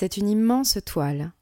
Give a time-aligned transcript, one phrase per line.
[0.00, 1.32] C'est une immense toile.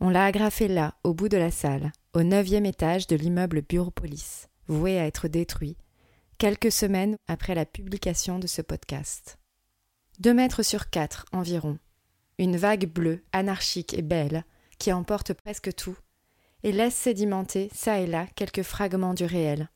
[0.00, 4.48] On l'a agrafée là, au bout de la salle, au neuvième étage de l'immeuble Bureaupolis,
[4.66, 5.76] voué à être détruit,
[6.38, 9.36] quelques semaines après la publication de ce podcast.
[10.20, 11.78] Deux mètres sur quatre environ.
[12.38, 14.46] Une vague bleue, anarchique et belle,
[14.78, 15.98] qui emporte presque tout,
[16.62, 19.68] et laisse sédimenter çà et là quelques fragments du réel.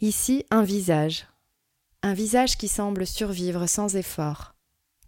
[0.00, 1.26] Ici, un visage.
[2.04, 4.54] Un visage qui semble survivre sans effort,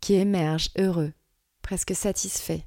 [0.00, 1.12] qui émerge heureux,
[1.66, 2.64] presque satisfait.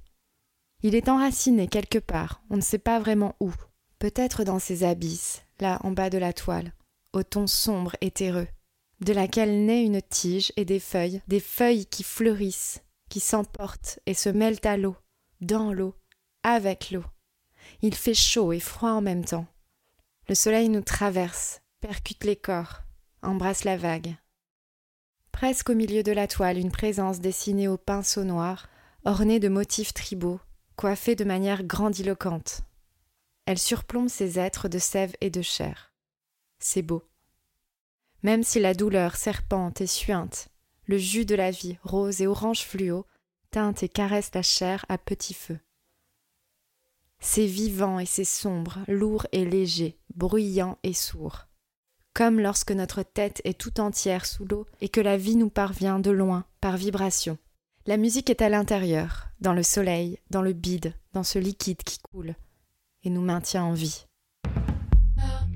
[0.84, 3.50] Il est enraciné quelque part, on ne sait pas vraiment où,
[3.98, 6.74] peut-être dans ces abysses, là en bas de la toile,
[7.14, 8.50] au ton sombre et terreux,
[9.00, 14.14] de laquelle naît une tige et des feuilles, des feuilles qui fleurissent, qui s'emportent et
[14.14, 14.98] se mêlent à l'eau,
[15.40, 15.96] dans l'eau,
[16.44, 17.06] avec l'eau.
[17.82, 19.48] Il fait chaud et froid en même temps.
[20.28, 22.82] Le soleil nous traverse, percute les corps,
[23.22, 24.18] embrasse la vague.
[25.32, 28.68] Presque au milieu de la toile, une présence dessinée au pinceau noir,
[29.10, 30.40] ornée de motifs tribaux,
[30.76, 32.62] coiffée de manière grandiloquente.
[33.48, 35.92] Elle surplombe ces êtres de sève et de chair.
[36.60, 37.04] C'est beau.
[38.22, 40.50] Même si la douleur serpente et suinte,
[40.86, 43.08] le jus de la vie, rose et orange fluo,
[43.50, 45.58] teinte et caresse la chair à petit feu.
[47.20, 51.48] C'est vivant et c'est sombre, lourd et léger, bruyant et sourd.
[52.14, 55.98] Comme lorsque notre tête est tout entière sous l'eau et que la vie nous parvient
[55.98, 57.40] de loin, par vibration.
[57.90, 61.98] La musique est à l'intérieur, dans le soleil, dans le bide, dans ce liquide qui
[61.98, 62.36] coule,
[63.04, 64.06] et nous maintient en vie.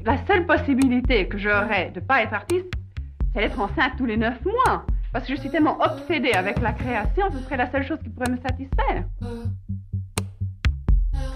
[0.03, 2.73] La seule possibilité que j'aurais de ne pas être artiste,
[3.31, 4.83] c'est d'être enceinte tous les neuf mois.
[5.11, 8.09] Parce que je suis tellement obsédée avec la création, ce serait la seule chose qui
[8.09, 9.05] pourrait me satisfaire.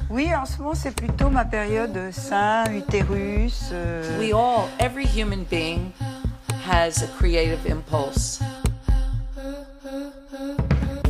[0.10, 3.70] Oui, en ce moment, c'est plutôt ma période sein, utérus.
[3.72, 4.20] Euh...
[4.20, 5.92] We all, every human being
[6.68, 8.42] has a creative impulse.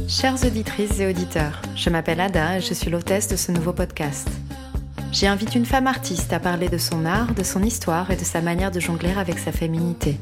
[0.07, 4.29] Chères auditrices et auditeurs, je m'appelle Ada et je suis l'hôtesse de ce nouveau podcast.
[5.11, 8.23] J'y invite une femme artiste à parler de son art, de son histoire et de
[8.23, 10.17] sa manière de jongler avec sa féminité.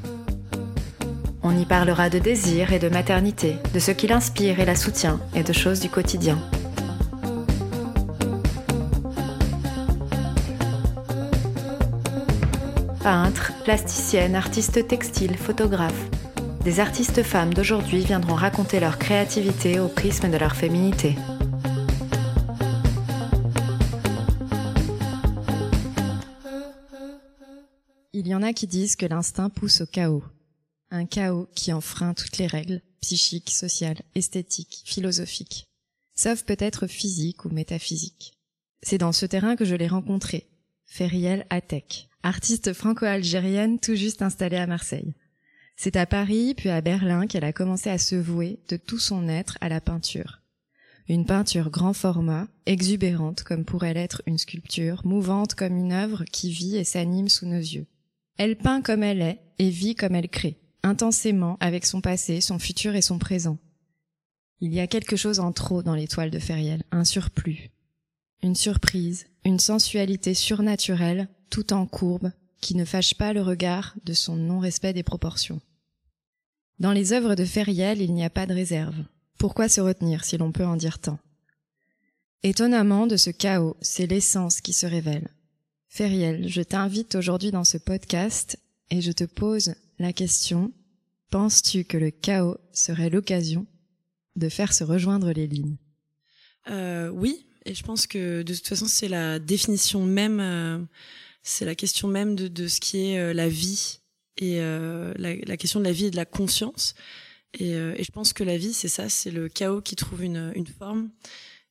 [1.44, 5.19] On y parlera de désir et de maternité, de ce qui l'inspire et la soutient
[5.35, 6.40] et de choses du quotidien.
[13.03, 16.09] Peintre, plasticienne, artiste textile, photographe,
[16.65, 21.15] des artistes femmes d'aujourd'hui viendront raconter leur créativité au prisme de leur féminité.
[28.13, 30.23] Il y en a qui disent que l'instinct pousse au chaos.
[30.89, 35.65] Un chaos qui enfreint toutes les règles, psychiques, sociales, esthétiques, philosophiques.
[36.15, 38.33] Sauf peut-être physique ou métaphysique.
[38.81, 40.47] C'est dans ce terrain que je l'ai rencontré.
[40.87, 45.13] Feriel Atek, artiste franco-algérienne tout juste installée à Marseille.
[45.75, 49.28] C'est à Paris, puis à Berlin qu'elle a commencé à se vouer de tout son
[49.28, 50.41] être à la peinture.
[51.08, 56.50] Une peinture grand format, exubérante comme pourrait l'être une sculpture, mouvante comme une œuvre qui
[56.50, 57.86] vit et s'anime sous nos yeux.
[58.38, 62.57] Elle peint comme elle est et vit comme elle crée, intensément avec son passé, son
[62.57, 63.59] futur et son présent.
[64.62, 67.69] Il y a quelque chose en trop dans l'étoile de Feriel, un surplus,
[68.42, 74.13] une surprise, une sensualité surnaturelle, tout en courbe, qui ne fâche pas le regard de
[74.13, 75.61] son non-respect des proportions.
[76.79, 78.95] Dans les œuvres de Feriel, il n'y a pas de réserve.
[79.38, 81.19] Pourquoi se retenir si l'on peut en dire tant?
[82.44, 85.29] Étonnamment, de ce chaos, c'est l'essence qui se révèle.
[85.88, 88.59] Feriel, je t'invite aujourd'hui dans ce podcast
[88.91, 90.71] et je te pose la question
[91.29, 93.65] penses-tu que le chaos serait l'occasion
[94.35, 95.77] de faire se rejoindre les lignes?
[96.69, 100.39] Euh, Oui, et je pense que de toute façon, c'est la définition même.
[100.39, 100.79] Euh
[101.45, 104.00] c'est la question même de, de, ce qui est euh, la vie
[104.38, 106.95] et euh, la, la, question de la vie et de la conscience.
[107.57, 110.23] Et, euh, et je pense que la vie, c'est ça, c'est le chaos qui trouve
[110.23, 111.11] une, une forme.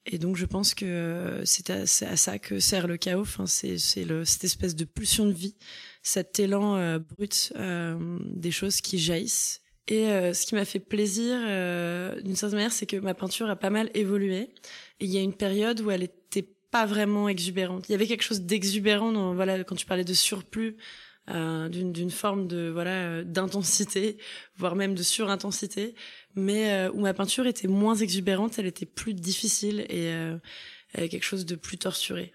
[0.07, 3.23] Et donc, je pense que c'est à, à, ça que sert le chaos.
[3.23, 5.57] Enfin, c'est cette espèce de pulsion de vie,
[6.03, 9.61] cet élan euh, brut euh, des choses qui jaillissent.
[9.89, 11.37] Et euh, ce qui m'a fait plaisir,
[12.23, 14.51] d'une certaine manière, c'est que ma peinture a pas mal évolué.
[15.01, 16.24] Et il y a une période où elle était
[16.75, 17.89] pas vraiment exubérante.
[17.89, 20.77] Il y avait quelque chose d'exubérant dans voilà quand tu parlais de surplus
[21.31, 24.19] euh, d'une forme de voilà d'intensité,
[24.57, 25.95] voire même de surintensité,
[26.35, 30.37] mais euh, où ma peinture était moins exubérante, elle était plus difficile et euh,
[30.95, 32.35] quelque chose de plus torturé.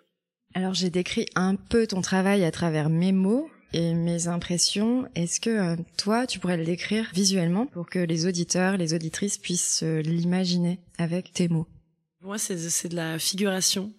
[0.54, 5.06] Alors j'ai décrit un peu ton travail à travers mes mots et mes impressions.
[5.16, 9.38] Est-ce que euh, toi, tu pourrais le décrire visuellement pour que les auditeurs, les auditrices
[9.38, 11.68] puissent l'imaginer avec tes mots?
[12.22, 13.94] Moi, c'est de la figuration.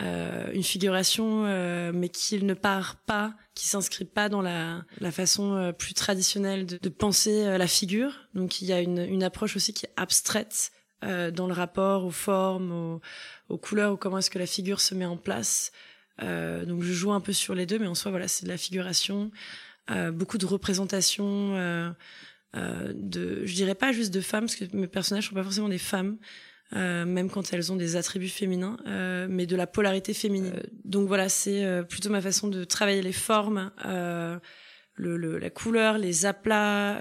[0.00, 5.10] Euh, une figuration, euh, mais qui ne part pas, qui s'inscrit pas dans la, la
[5.10, 8.12] façon euh, plus traditionnelle de, de penser la figure.
[8.34, 12.10] Donc il y a une, une approche aussi qui est abstraite dans le rapport aux
[12.10, 13.00] formes, aux,
[13.48, 15.72] aux couleurs, ou comment est-ce que la figure se met en place.
[16.20, 18.58] donc je joue un peu sur les deux, mais en soi voilà c'est de la
[18.58, 19.30] figuration,
[20.12, 21.54] beaucoup de représentation.
[22.54, 25.78] de, je dirais pas juste de femmes, parce que mes personnages sont pas forcément des
[25.78, 26.18] femmes,
[26.76, 30.52] euh, même quand elles ont des attributs féminins, euh, mais de la polarité féminine.
[30.54, 33.72] Euh, donc voilà, c'est plutôt ma façon de travailler les formes,
[34.94, 36.98] le, le, la couleur, les aplats.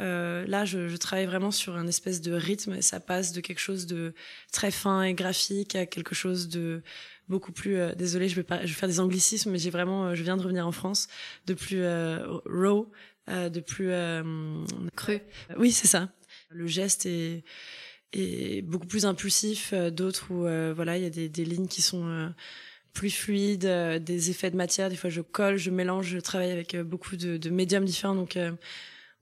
[0.47, 3.59] là, je, je, travaille vraiment sur un espèce de rythme et ça passe de quelque
[3.59, 4.13] chose de
[4.51, 6.81] très fin et graphique à quelque chose de
[7.27, 7.77] beaucoup plus.
[7.95, 10.41] désolé, je vais pas, je vais faire des anglicismes, mais j'ai vraiment, je viens de
[10.41, 11.07] revenir en France,
[11.45, 11.83] de plus
[12.45, 12.89] raw,
[13.27, 13.91] de plus
[14.95, 15.19] cru.
[15.57, 16.09] Oui, c'est ça.
[16.49, 17.43] Le geste est
[18.13, 21.67] et beaucoup plus impulsif, euh, d'autres où euh, voilà il y a des, des, lignes
[21.67, 22.29] qui sont euh,
[22.93, 23.67] plus fluides,
[24.03, 24.89] des effets de matière.
[24.89, 28.15] Des fois, je colle, je mélange, je travaille avec beaucoup de, de médiums différents.
[28.15, 28.37] Donc,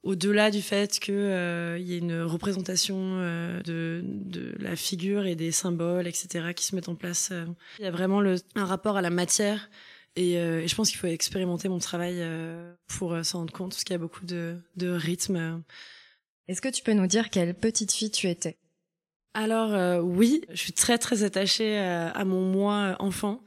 [0.03, 3.19] au-delà du fait qu'il il y ait une représentation
[3.65, 7.33] de, de, la figure et des symboles, etc., qui se mettent en place,
[7.77, 9.69] il y a vraiment le, un rapport à la matière.
[10.15, 12.25] Et, et je pense qu'il faut expérimenter mon travail
[12.87, 15.61] pour s'en rendre compte, parce qu'il y a beaucoup de, de rythme.
[16.47, 18.57] Est-ce que tu peux nous dire quelle petite fille tu étais?
[19.37, 23.43] Alors euh, oui, je suis très très attachée euh, à, mon moi enfant.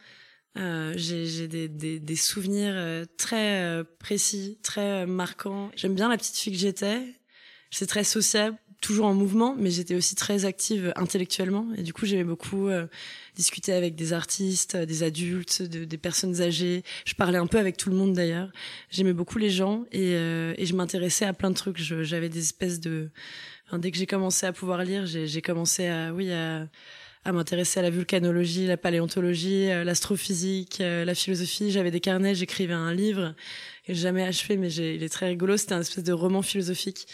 [0.56, 5.70] Euh, j'ai des, des, des, souvenirs très précis, très marquants.
[5.74, 7.02] J'aime bien la petite fille que j'étais.
[7.72, 11.66] J'étais très sociable, toujours en mouvement, mais j'étais aussi très active intellectuellement.
[11.76, 12.68] Et du coup, j'aimais beaucoup
[13.34, 16.84] discuter avec des artistes, des adultes, des personnes âgées.
[17.04, 18.52] Je parlais un peu avec tout le monde d'ailleurs.
[18.90, 21.78] J'aimais beaucoup les gens et, et je m'intéressais à plein de trucs.
[21.78, 23.10] J'avais des espèces de
[23.78, 26.66] dès que j'ai commencé à pouvoir lire, j'ai commencé à, oui, à,
[27.24, 31.70] à m'intéresser à la vulcanologie, la paléontologie, euh, l'astrophysique, euh, la philosophie.
[31.70, 33.34] J'avais des carnets, j'écrivais un livre
[33.88, 35.56] j'ai jamais achevé, mais il est très rigolo.
[35.56, 37.08] C'était un espèce de roman philosophique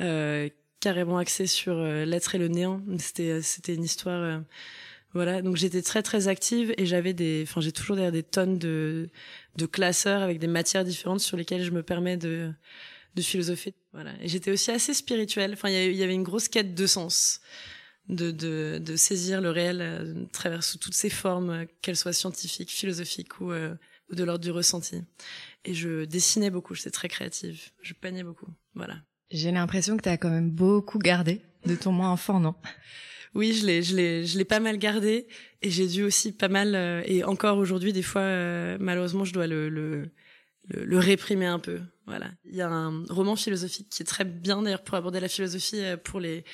[0.00, 0.48] euh,
[0.78, 2.82] carrément axé sur euh, l'être et le néant.
[2.98, 4.40] C'était c'était une histoire.
[5.12, 9.08] voilà, donc j'étais très très active et j'avais des, enfin j'ai toujours des tonnes de
[9.56, 12.52] de classeurs avec des matières différentes sur lesquelles je me permets de
[13.14, 13.74] de philosophie.
[13.92, 14.12] Voilà.
[14.20, 15.52] Et j'étais aussi assez spirituelle.
[15.52, 17.40] Enfin, il y avait une grosse quête de sens,
[18.08, 22.12] de, de, de saisir le réel euh, travers sous toutes ses formes, euh, qu'elles soient
[22.12, 23.74] scientifiques, philosophiques ou, euh,
[24.10, 25.02] ou de l'ordre du ressenti.
[25.64, 27.60] Et je dessinais beaucoup, j'étais très créative.
[27.82, 28.48] Je peignais beaucoup.
[28.74, 28.96] Voilà.
[29.30, 32.54] J'ai l'impression que tu as quand même beaucoup gardé de ton moi enfant, non?
[33.34, 35.28] Oui, je l'ai, je l'ai, je l'ai pas mal gardé
[35.62, 36.74] et j'ai dû aussi pas mal
[37.06, 38.24] et encore aujourd'hui des fois
[38.80, 40.10] malheureusement je dois le, le
[40.70, 41.80] le, réprimer un peu.
[42.06, 42.30] Voilà.
[42.44, 45.80] Il y a un roman philosophique qui est très bien d'ailleurs pour aborder la philosophie
[45.80, 46.44] euh, pour les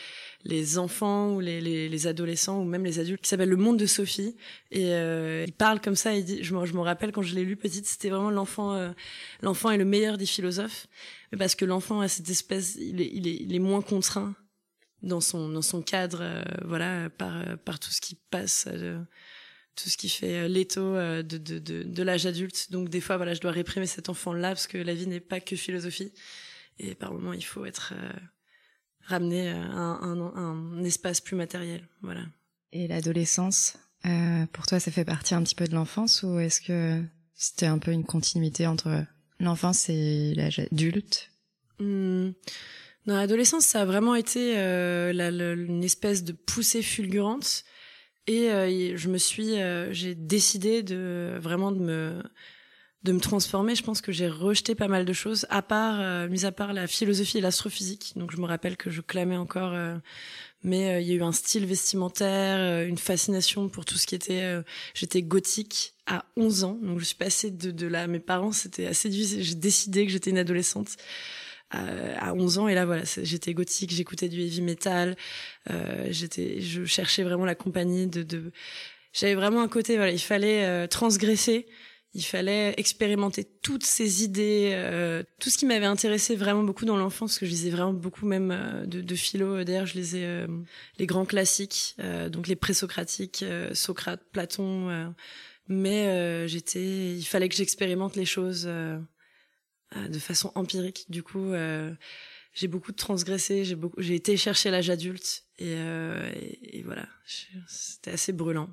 [0.46, 3.78] les enfants ou les, les, les adolescents ou même les adultes qui s'appelle Le Monde
[3.78, 4.36] de Sophie
[4.70, 6.14] et euh, il parle comme ça.
[6.14, 8.74] Il dit, je me, je me rappelle quand je l'ai lu petite, c'était vraiment l'enfant.
[8.74, 8.90] Euh,
[9.42, 10.86] l'enfant est le meilleur des philosophes
[11.36, 14.34] parce que l'enfant a cette espèce, il est, il est, il est moins contraint
[15.02, 18.68] dans son dans son cadre, euh, voilà, par par tout ce qui passe
[19.76, 22.72] tout ce qui fait euh, l'étau euh, de, de, de, de l'âge adulte.
[22.72, 25.40] Donc des fois, voilà, je dois réprimer cet enfant-là parce que la vie n'est pas
[25.40, 26.12] que philosophie.
[26.78, 28.12] Et par moments, il faut être euh,
[29.02, 31.86] ramené à un, un, un, espace plus matériel.
[32.02, 32.22] Voilà.
[32.72, 36.60] Et l'adolescence, euh, pour toi, ça fait partie un petit peu de l'enfance ou est-ce
[36.60, 37.02] que
[37.34, 39.04] c'était un peu une continuité entre
[39.40, 41.30] l'enfance et l'âge adulte?
[41.78, 42.30] Mmh.
[43.06, 47.64] Dans l'adolescence, ça a vraiment été euh, la, la, une espèce de poussée fulgurante
[48.26, 52.22] et euh, je me suis, euh, j'ai décidé de vraiment de me
[53.02, 53.76] de me transformer.
[53.76, 56.72] Je pense que j'ai rejeté pas mal de choses, à part, euh, mis à part
[56.72, 58.14] la philosophie et l'astrophysique.
[58.16, 59.76] Donc je me rappelle que je clamais encore,
[60.64, 64.60] mais il y a eu un style vestimentaire, une fascination pour tout ce qui était.
[64.94, 68.08] J'étais gothique à 11 ans, donc je suis passée de, de là.
[68.08, 69.44] Mes parents, c'était assez difficile.
[69.44, 70.96] J'ai décidé que j'étais une adolescente
[71.70, 75.16] à 11 ans et là voilà j'étais gothique j'écoutais du heavy metal
[75.70, 78.52] euh, j'étais je cherchais vraiment la compagnie de, de...
[79.12, 81.66] j'avais vraiment un côté voilà il fallait euh, transgresser
[82.16, 86.96] il fallait expérimenter toutes ces idées, euh, tout ce qui m'avait intéressé vraiment beaucoup dans
[86.96, 89.62] l'enfance, parce que je lisais vraiment beaucoup même euh, de, de philo.
[89.64, 90.46] D'ailleurs, je lisais euh,
[90.98, 91.94] les grands classiques,
[92.32, 93.44] donc les présocratiques,
[93.74, 95.12] Socrate, Platon.
[95.68, 98.98] mais j'étais, il fallait que j'expérimente les choses euh,
[99.94, 101.06] de façon empirique.
[101.08, 101.92] Du coup, euh,
[102.54, 106.30] j'ai beaucoup transgressé, j'ai beaucoup, j'ai été chercher l'âge adulte et, euh,
[106.62, 107.06] et, voilà,
[107.68, 108.68] c'était assez brûlant.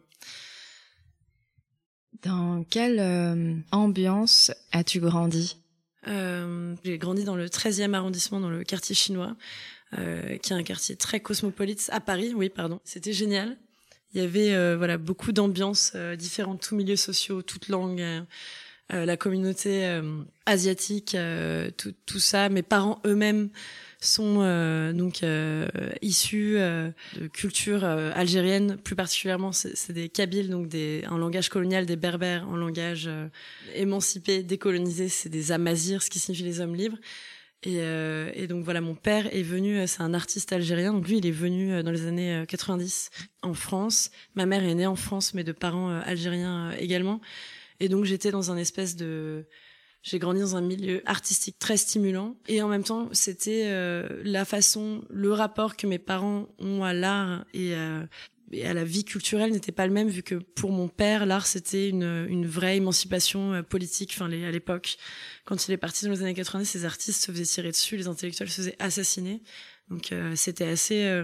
[2.22, 5.58] Dans quelle ambiance as-tu grandi?
[6.06, 9.36] J'ai grandi dans le 13e arrondissement, dans le quartier chinois,
[9.92, 12.34] qui est un quartier très cosmopolite à Paris.
[12.34, 12.80] Oui, pardon.
[12.86, 13.58] C'était génial.
[14.14, 18.26] Il y avait voilà beaucoup d'ambiances différentes, tous milieux sociaux, toutes langues
[18.90, 20.02] la communauté
[20.46, 21.18] asiatique,
[21.78, 22.50] tout, tout ça.
[22.50, 23.50] Mes parents eux-mêmes
[24.06, 25.68] sont euh, donc euh,
[26.02, 31.86] issus euh, de culture algérienne, plus particulièrement c'est des Kabyles, donc des, un langage colonial,
[31.86, 33.10] des Berbères, en langage
[33.76, 36.98] émancipé, décolonisé, c'est des Amazirs, ce qui signifie les hommes libres.
[37.66, 37.78] Et,
[38.34, 41.32] et, donc voilà, mon père est venu, c'est un artiste algérien, donc lui il est
[41.32, 43.10] venu dans les années 90
[43.42, 44.12] en France.
[44.36, 47.22] Ma mère est née en France, mais de parents algériens également.
[47.84, 49.46] Et donc j'étais dans un espèce de
[50.04, 54.46] j'ai grandi dans un milieu artistique très stimulant et en même temps c'était euh, la
[54.46, 58.06] façon, le rapport que mes parents ont à l'art et, euh,
[58.54, 61.46] et, à la vie culturelle n'était pas le même vu que pour mon père l'art
[61.46, 64.12] c'était une, une vraie émancipation euh, politique.
[64.14, 64.96] Enfin à l'époque
[65.44, 68.08] quand il est parti dans les années 90, ces artistes se faisaient tirer dessus, les
[68.08, 69.42] intellectuels se faisaient assassiner.
[69.90, 71.24] Donc c'était assez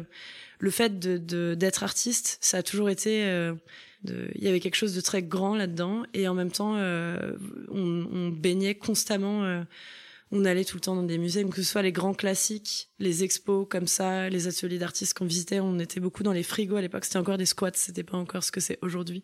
[0.60, 3.24] le fait de d'être artiste, ça a toujours été
[4.06, 6.04] il y avait quelque chose de très grand là-dedans.
[6.14, 7.34] Et en même temps euh,
[7.70, 9.64] on, on, baignait constamment euh,
[10.32, 13.24] on allait tout le temps dans des musées que ce soit les grands classiques les
[13.24, 15.60] expos comme ça les ateliers d'artistes qu'on visitait.
[15.60, 17.06] On était beaucoup dans les frigos à l'époque.
[17.06, 19.24] C'était encore des squats c'était pas encore ce que c'est aujourd'hui.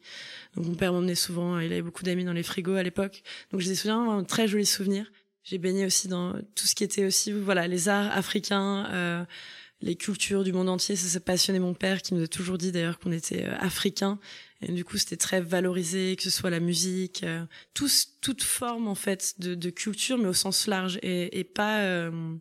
[0.56, 3.24] Donc mon père m'emmenait souvent il avait beaucoup d'amis dans les frigos à l'époque.
[3.52, 5.12] Donc j'ai des souvenirs un très jolis souvenirs
[5.44, 9.24] j'ai baigné aussi dans tout ce qui était aussi voilà les arts africains euh,
[9.82, 10.96] les cultures du monde entier.
[10.96, 14.20] Ça, ça passionnait mon père, qui nous a toujours dit d'ailleurs qu'on était euh, africains.
[14.62, 18.96] Et du coup, c'était très valorisé, que ce soit la musique, euh, toute forme en
[18.96, 22.36] fait de, de, culture, mais au sens large et, et pas euh,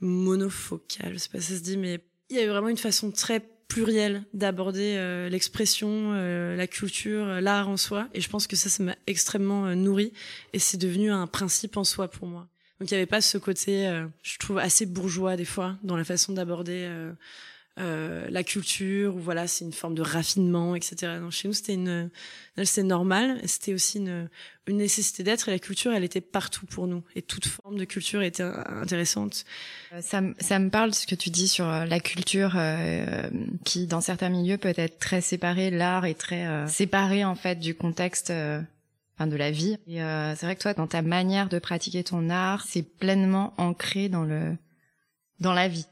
[0.00, 1.14] monofocal.
[1.14, 3.10] Je sais pas si ça se dit, mais il y a eu vraiment une façon
[3.10, 8.08] très plurielle d'aborder euh, l'expression, la culture, l'art en soi.
[8.14, 10.12] Et je pense que ça, ça m'a extrêmement nourri
[10.52, 12.48] et c'est devenu un principe en soi pour moi.
[12.80, 15.96] Donc il n'y avait pas ce côté, euh, je trouve, assez bourgeois des fois dans
[15.96, 16.88] la façon d'aborder
[17.78, 21.18] euh, euh, la culture, ou voilà, c'est une forme de raffinement, etc.
[21.20, 22.10] Donc, chez nous, c'était une,
[22.64, 24.28] c'est normal, c'était aussi une,
[24.66, 27.84] une nécessité d'être, et la culture, elle était partout pour nous, et toute forme de
[27.84, 29.44] culture était intéressante.
[30.00, 32.56] Ça, ça me parle ce que tu dis sur la culture,
[33.64, 37.74] qui dans certains milieux peut être très séparée, l'art est très séparé en fait du
[37.74, 38.32] contexte
[39.26, 39.76] de la vie.
[39.86, 43.52] Et euh, c'est vrai que toi, dans ta manière de pratiquer ton art, c'est pleinement
[43.56, 44.56] ancré dans le
[45.40, 45.86] dans la vie.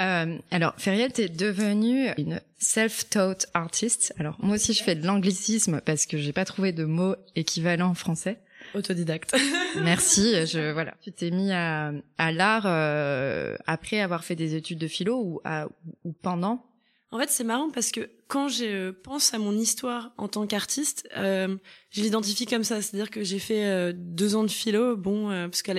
[0.00, 4.14] Euh, alors, Feriel, t'es devenue une self-taught artist.
[4.18, 7.88] Alors, moi aussi, je fais de l'anglicisme parce que j'ai pas trouvé de mot équivalent
[7.88, 8.38] en français.
[8.74, 9.36] Autodidacte.
[9.82, 10.46] Merci.
[10.46, 10.94] Je voilà.
[11.02, 15.40] Tu t'es mis à, à l'art euh, après avoir fait des études de philo ou,
[15.44, 15.68] à,
[16.04, 16.64] ou pendant?
[17.10, 20.46] En fait, c'est marrant parce que quand je euh, pense à mon histoire en tant
[20.46, 21.56] qu'artiste, euh,
[21.90, 22.82] je l'identifie comme ça.
[22.82, 25.74] C'est-à-dire que j'ai fait euh, deux ans de philo, bon, euh, parce qu'à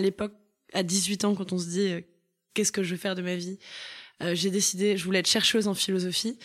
[0.00, 0.34] l'époque,
[0.74, 2.04] à 18 ans, quand on se dit
[2.54, 3.58] qu'est-ce que je veux faire de ma vie,
[4.32, 6.38] j'ai décidé, je voulais être chercheuse en philosophie,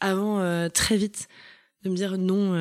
[0.00, 1.28] avant très vite
[1.82, 2.54] de me dire non,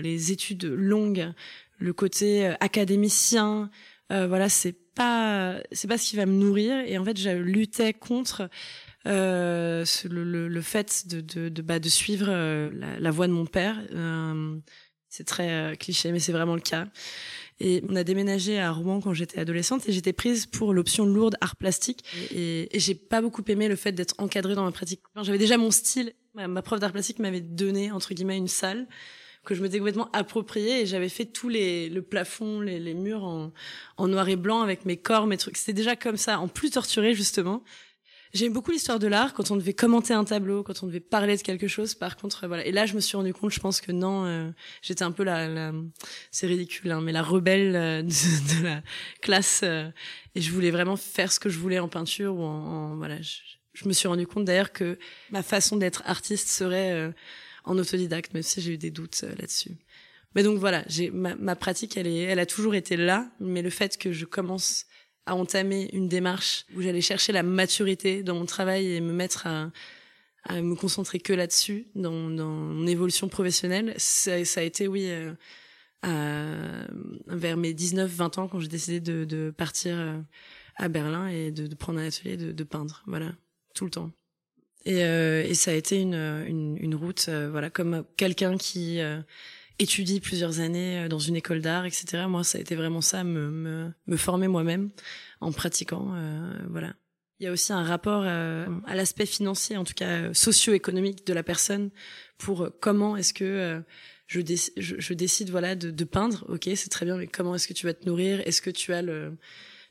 [0.00, 1.32] les études longues,
[1.78, 3.70] le côté académicien,
[4.10, 6.82] voilà, c'est pas, c'est pas ce qui va me nourrir.
[6.86, 8.50] Et en fait, je luttais contre
[9.06, 13.32] euh, le, le, fait de, de, de, bah, de suivre euh, la, la, voie de
[13.32, 13.80] mon père.
[13.94, 14.58] Euh,
[15.08, 16.88] c'est très euh, cliché, mais c'est vraiment le cas.
[17.60, 21.36] Et on a déménagé à Rouen quand j'étais adolescente et j'étais prise pour l'option lourde
[21.40, 22.04] art plastique.
[22.34, 25.00] Et, j'ai pas beaucoup aimé le fait d'être encadrée dans ma pratique.
[25.22, 26.12] J'avais déjà mon style.
[26.34, 28.86] Ma, ma prof d'art plastique m'avait donné, entre guillemets, une salle
[29.44, 33.24] que je m'étais complètement appropriée et j'avais fait tous les le plafond, les, les murs
[33.24, 33.52] en,
[33.96, 35.56] en noir et blanc avec mes corps, mes trucs.
[35.56, 37.64] C'était déjà comme ça, en plus torturé justement.
[38.34, 41.36] J'aime beaucoup l'histoire de l'art quand on devait commenter un tableau, quand on devait parler
[41.36, 41.94] de quelque chose.
[41.94, 42.64] Par contre, voilà.
[42.66, 44.50] Et là, je me suis rendu compte, je pense que non, euh,
[44.82, 45.72] j'étais un peu la, la
[46.30, 48.82] c'est ridicule, hein, mais la rebelle euh, de, la
[49.22, 49.60] classe.
[49.64, 49.88] Euh,
[50.34, 53.18] et je voulais vraiment faire ce que je voulais en peinture ou en, voilà.
[53.20, 54.98] Je, me suis rendu compte d'ailleurs que
[55.30, 57.14] ma façon d'être artiste serait
[57.64, 59.78] en autodidacte, même si j'ai eu des doutes là-dessus.
[60.34, 63.62] Mais donc voilà, j'ai ma, ma pratique, elle est, elle a toujours été là, mais
[63.62, 64.86] le fait que je commence
[65.28, 69.46] à entamer une démarche où j'allais chercher la maturité dans mon travail et me mettre
[69.46, 69.70] à,
[70.50, 73.94] me concentrer que là-dessus dans, mon évolution professionnelle.
[73.98, 75.10] Ça, a été, oui,
[76.06, 76.86] euh,
[77.26, 80.18] vers mes 19-20 ans quand j'ai décidé de, partir euh,
[80.76, 83.32] à Berlin et de, prendre un atelier de, de, peindre, voilà,
[83.74, 84.10] tout le temps.
[84.84, 89.00] Et, euh, ça a été une, route, voilà, comme quelqu'un qui
[89.78, 92.24] étudie plusieurs années euh, dans une école d'art, etc.
[92.28, 94.90] Moi, ça a été vraiment ça, me, me, me former moi-même
[95.40, 96.12] en pratiquant.
[96.14, 96.94] Euh, voilà.
[97.40, 101.32] Il y a aussi un rapport euh, à l'aspect financier, en tout cas socio-économique de
[101.32, 101.90] la personne,
[102.36, 103.80] pour comment est-ce que
[104.26, 106.44] je, décide voilà de, de peindre.
[106.48, 108.40] Ok, c'est très bien, mais comment est-ce que tu vas te nourrir?
[108.44, 109.36] Est-ce que tu as le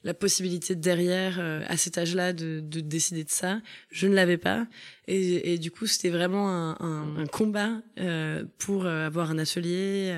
[0.03, 3.61] la possibilité derrière euh, à cet âge-là de, de, décider de ça.
[3.89, 4.67] Je ne l'avais pas.
[5.07, 10.15] Et, et, du coup c'était vraiment un, un, combat euh, pour euh, avoir un atelier,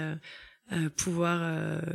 [0.97, 1.39] pouvoir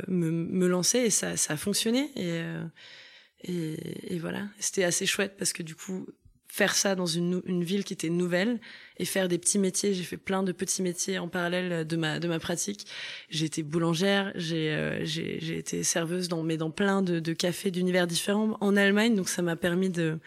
[0.07, 0.99] me, me, lancer.
[0.99, 2.11] Et ça, ça a fonctionné.
[2.15, 3.77] Et,
[4.15, 4.47] et voilà.
[4.59, 6.07] C'était assez chouette parce que du coup
[6.55, 8.61] faire ça dans une, une ville qui était nouvelle
[8.97, 9.93] et faire des petits métiers.
[9.93, 12.87] J'ai fait plein de petits métiers en parallèle de ma de ma pratique.
[13.29, 17.71] J'ai été boulangère, j'ai euh, j'ai été serveuse dans mais dans plein de, de cafés
[17.71, 19.15] d'univers différents en Allemagne.
[19.15, 20.17] Donc ça m'a permis de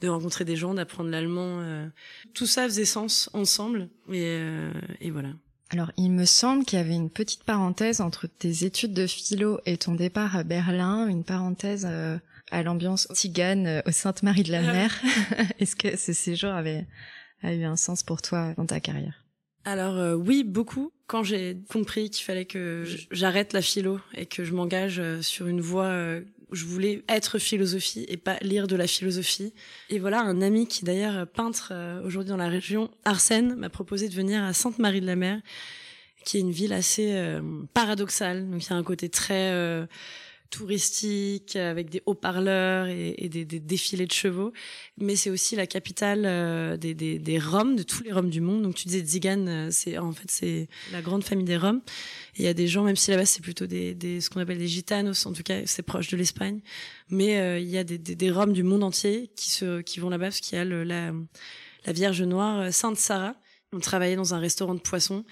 [0.00, 1.60] de rencontrer des gens, d'apprendre l'allemand.
[1.60, 1.86] Euh.
[2.32, 4.70] Tout ça faisait sens ensemble et euh,
[5.02, 5.28] et voilà.
[5.68, 9.58] Alors, il me semble qu'il y avait une petite parenthèse entre tes études de philo
[9.66, 11.86] et ton départ à Berlin, une parenthèse
[12.50, 15.00] à l'ambiance tzigane euh, au Sainte-Marie de la Mer.
[15.58, 16.86] Est-ce que ce séjour avait
[17.42, 19.24] a eu un sens pour toi dans ta carrière?
[19.64, 20.92] Alors euh, oui, beaucoup.
[21.06, 25.46] Quand j'ai compris qu'il fallait que j'arrête la philo et que je m'engage euh, sur
[25.46, 26.20] une voie
[26.52, 29.52] je voulais être philosophie et pas lire de la philosophie.
[29.90, 31.72] Et voilà, un ami qui d'ailleurs peintre
[32.04, 35.40] aujourd'hui dans la région, Arsène, m'a proposé de venir à Sainte-Marie de la Mer,
[36.24, 37.20] qui est une ville assez
[37.74, 38.48] paradoxale.
[38.48, 39.88] Donc il y a un côté très
[40.50, 44.52] touristique avec des haut-parleurs et, des, défilés de chevaux,
[44.98, 48.40] mais c'est aussi la capitale euh, des, des, des Roms, de tous les Roms du
[48.40, 48.62] monde.
[48.62, 51.82] Donc tu disais Zigan, euh, c'est en fait c'est la grande famille des Roms.
[52.36, 54.58] Il y a des gens, même si là-bas c'est plutôt des, des ce qu'on appelle
[54.58, 56.60] des gitanos, en tout cas c'est proche de l'Espagne,
[57.08, 60.00] mais euh, il y a des, des, des Roms du monde entier qui se qui
[60.00, 61.12] vont là-bas parce qu'il y a le, la
[61.86, 63.34] la Vierge Noire Sainte Sarah.
[63.72, 65.24] On travaillait dans un restaurant de poissons.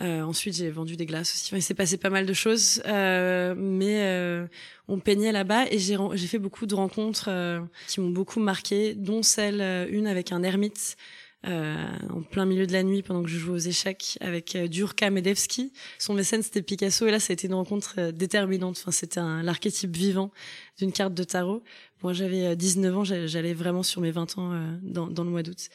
[0.00, 1.54] Euh, ensuite, j'ai vendu des glaces aussi.
[1.54, 4.46] il s'est passé pas mal de choses, euh, mais euh,
[4.88, 8.94] on peignait là-bas et j'ai j'ai fait beaucoup de rencontres euh, qui m'ont beaucoup marqué,
[8.94, 9.60] dont celle
[9.90, 10.96] une avec un ermite.
[11.44, 15.72] en plein milieu de la nuit pendant que je jouais aux échecs avec Durka Medevski.
[15.98, 18.78] Son mécène c'était Picasso et là ça a été une rencontre déterminante.
[18.80, 20.30] Enfin c'était l'archétype vivant
[20.78, 21.62] d'une carte de tarot.
[22.02, 25.68] Moi j'avais 19 ans, j'allais vraiment sur mes 20 ans dans, dans le mois d'août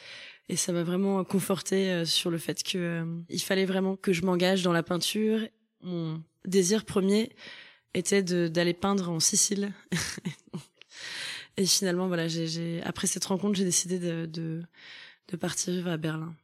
[0.50, 4.13] et ça m'a vraiment conforté euh, sur le fait que euh, il fallait vraiment que
[4.13, 5.48] je m'engage dans la peinture.
[5.82, 7.32] Mon désir premier
[7.94, 9.72] était d'aller peindre en Sicile.
[11.58, 12.27] et finalement, voilà,
[12.84, 14.62] après cette rencontre, j'ai décidé de, de,
[15.29, 16.36] de partir vivre à Berlin.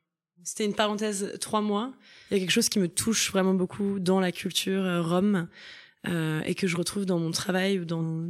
[0.45, 1.91] C'était une parenthèse trois mois.
[2.29, 5.47] Il y a quelque chose qui me touche vraiment beaucoup dans la culture euh, rome
[6.07, 8.29] euh, et que je retrouve dans mon travail ou dans,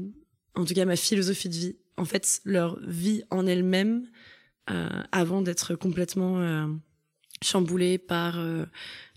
[0.55, 1.75] en tout cas, ma philosophie de vie.
[1.97, 4.07] En fait, leur vie en elle-même
[5.11, 6.67] avant d'être complètement euh,
[7.41, 8.65] chamboulé par euh,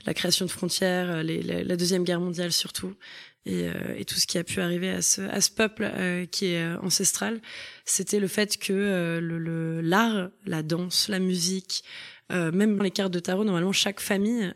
[0.07, 2.95] la création de frontières, les, la, deuxième guerre mondiale surtout,
[3.47, 5.91] et, et, tout ce qui a pu arriver à ce, à ce peuple
[6.31, 7.41] qui est ancestral,
[7.87, 11.83] c'était le fait que le l'art, la danse, la musique,
[12.29, 14.53] même dans les cartes de tarot, normalement chaque famille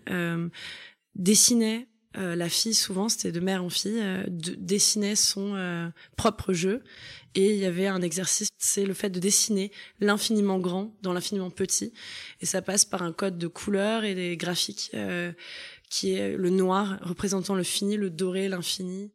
[1.14, 6.82] dessinait la fille souvent c'était de mère en fille dessinait son propre jeu
[7.34, 11.50] et il y avait un exercice, c'est le fait de dessiner l'infiniment grand dans l'infiniment
[11.50, 11.92] petit.
[12.40, 15.32] Et ça passe par un code de couleurs et des graphiques euh,
[15.88, 19.12] qui est le noir représentant le fini, le doré, l'infini.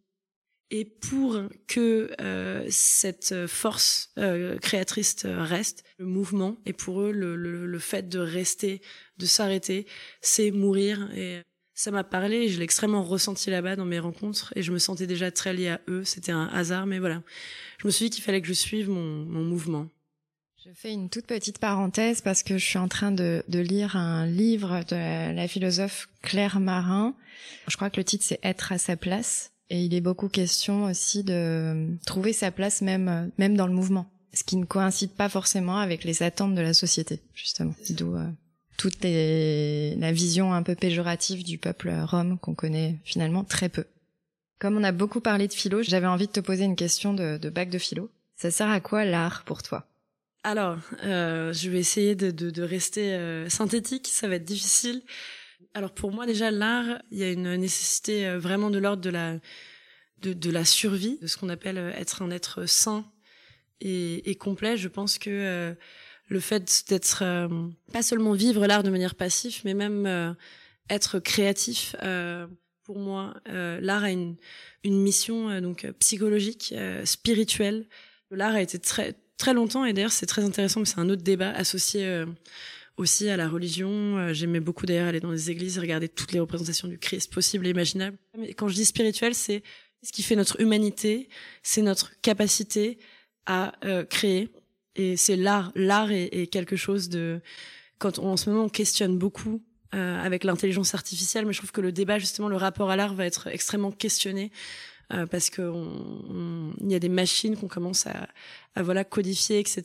[0.69, 7.35] Et pour que euh, cette force euh, créatrice reste, le mouvement, et pour eux, le,
[7.37, 8.81] le, le fait de rester,
[9.17, 9.85] de s'arrêter,
[10.21, 11.09] c'est mourir.
[11.15, 11.41] Et
[11.77, 15.07] ça m'a parlé, je l'ai extrêmement ressenti là-bas dans mes rencontres, et je me sentais
[15.07, 16.03] déjà très liée à eux.
[16.03, 17.21] C'était un hasard, mais voilà
[17.77, 19.87] je me suis dit qu'il fallait que je suive mon, mouvement.
[20.65, 23.95] Je fais une toute petite parenthèse parce que je suis en train de, de lire
[23.95, 27.15] un livre de la, philosophe Claire Marin.
[27.67, 29.51] Je crois que le titre c'est Être à sa place.
[29.69, 34.09] Et il est beaucoup question aussi de trouver sa place même, même dans le mouvement.
[34.33, 37.73] Ce qui ne coïncide pas forcément avec les attentes de la société, justement.
[37.89, 38.27] D'où euh,
[38.77, 43.85] toute les, la vision un peu péjorative du peuple rome qu'on connaît finalement très peu.
[44.59, 47.37] Comme on a beaucoup parlé de philo, j'avais envie de te poser une question de,
[47.37, 48.09] de bac de philo.
[48.35, 49.87] Ça sert à quoi l'art pour toi?
[50.43, 55.01] Alors, euh, je vais essayer de, de, de rester euh, synthétique, ça va être difficile.
[55.73, 59.09] Alors pour moi déjà, l'art, il y a une nécessité euh, vraiment de l'ordre de
[59.09, 59.39] la,
[60.21, 63.05] de, de, la survie, de ce qu'on appelle euh, être un être sain
[63.81, 64.77] et, et complet.
[64.77, 65.75] Je pense que
[66.27, 67.23] le fait d'être,
[67.93, 70.35] pas seulement vivre l'art de manière passive, mais même
[70.89, 71.95] être créatif
[72.87, 74.37] pour moi, euh, l'art a une,
[74.85, 77.85] une mission euh, donc euh, psychologique, spirituelle.
[78.31, 81.21] L'art a été très très longtemps et d'ailleurs c'est très intéressant, mais c'est un autre
[81.21, 82.25] débat associé
[82.95, 84.33] aussi à la religion.
[84.33, 87.69] J'aimais beaucoup d'ailleurs aller dans les églises, regarder toutes les représentations du Christ possibles et
[87.69, 88.17] imaginables.
[88.35, 89.61] Mais quand je dis spirituel, c'est
[90.01, 91.29] ce qui fait notre humanité,
[91.61, 92.97] c'est notre capacité
[93.45, 93.73] à
[94.09, 94.49] créer.
[94.97, 95.71] Et c'est l'art.
[95.75, 97.39] L'art est, quelque chose de
[97.99, 99.61] quand on, en ce moment on questionne beaucoup
[99.95, 103.13] euh, avec l'intelligence artificielle, mais je trouve que le débat, justement, le rapport à l'art
[103.13, 104.51] va être extrêmement questionné
[105.13, 105.71] euh, parce que
[106.81, 108.27] il y a des machines qu'on commence à,
[108.75, 109.83] à, voilà codifier, etc.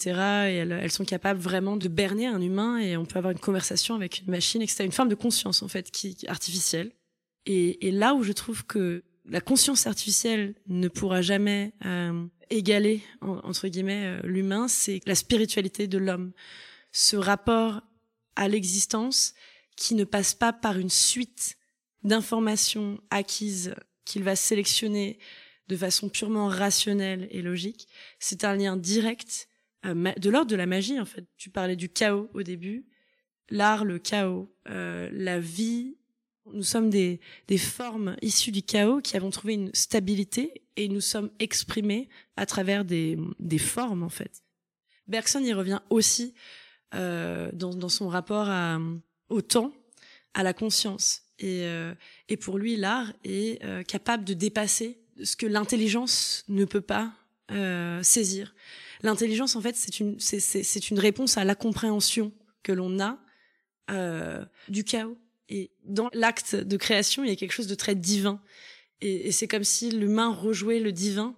[0.49, 3.39] Et elles, elles, sont capables vraiment de berner un humain et on peut avoir une
[3.39, 4.85] conversation avec une machine, etc.
[4.85, 6.91] Une forme de conscience en fait qui, qui artificielle.
[7.47, 13.03] Et, et là où je trouve que la conscience artificielle ne pourra jamais euh, égaler
[13.21, 16.33] entre guillemets euh, l'humain, c'est la spiritualité de l'homme,
[16.93, 17.83] ce rapport
[18.37, 19.35] à l'existence
[19.77, 21.57] qui ne passe pas par une suite
[22.03, 25.19] d'informations acquises qu'il va sélectionner
[25.69, 27.89] de façon purement rationnelle et logique.
[28.19, 29.49] C'est un lien direct
[29.87, 31.25] euh, de l'ordre de la magie en fait.
[31.37, 32.87] Tu parlais du chaos au début,
[33.49, 35.97] l'art, le chaos, euh, la vie.
[36.47, 41.01] Nous sommes des, des formes issues du chaos qui avons trouvé une stabilité et nous
[41.01, 44.43] sommes exprimés à travers des, des formes en fait.
[45.07, 46.35] Bergson y revient aussi
[46.95, 48.81] euh, dans, dans son rapport à,
[49.29, 49.73] au temps,
[50.35, 51.23] à la conscience.
[51.39, 51.95] Et, euh,
[52.29, 57.13] et pour lui, l'art est euh, capable de dépasser ce que l'intelligence ne peut pas
[57.51, 58.55] euh, saisir.
[59.03, 63.19] L'intelligence, en fait, c'est une, c'est, une réponse à la compréhension que l'on a
[63.91, 65.19] euh, du chaos.
[65.53, 68.41] Et dans l'acte de création, il y a quelque chose de très divin.
[69.01, 71.37] Et, c'est comme si l'humain rejouait le divin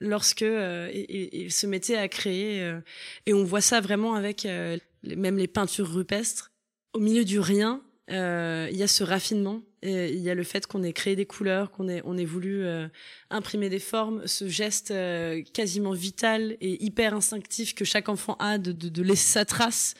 [0.00, 2.62] lorsque euh, il, se mettait à créer.
[2.62, 2.80] Euh,
[3.26, 6.50] et on voit ça vraiment avec euh, même les peintures rupestres.
[6.92, 9.62] Au milieu du rien, euh, il y a ce raffinement.
[9.82, 12.64] Il y a le fait qu'on ait créé des couleurs, qu'on ait, on ait voulu
[12.64, 12.86] euh,
[13.30, 18.58] imprimer des formes, ce geste euh, quasiment vital et hyper instinctif que chaque enfant a
[18.58, 19.94] de laisser sa trace.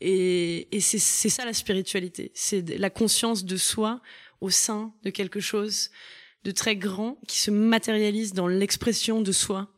[0.00, 4.00] Et, et c'est, ça la spiritualité, c'est la conscience de soi
[4.40, 5.90] au sein de quelque chose
[6.44, 9.68] de très grand qui se matérialise dans l'expression de soi.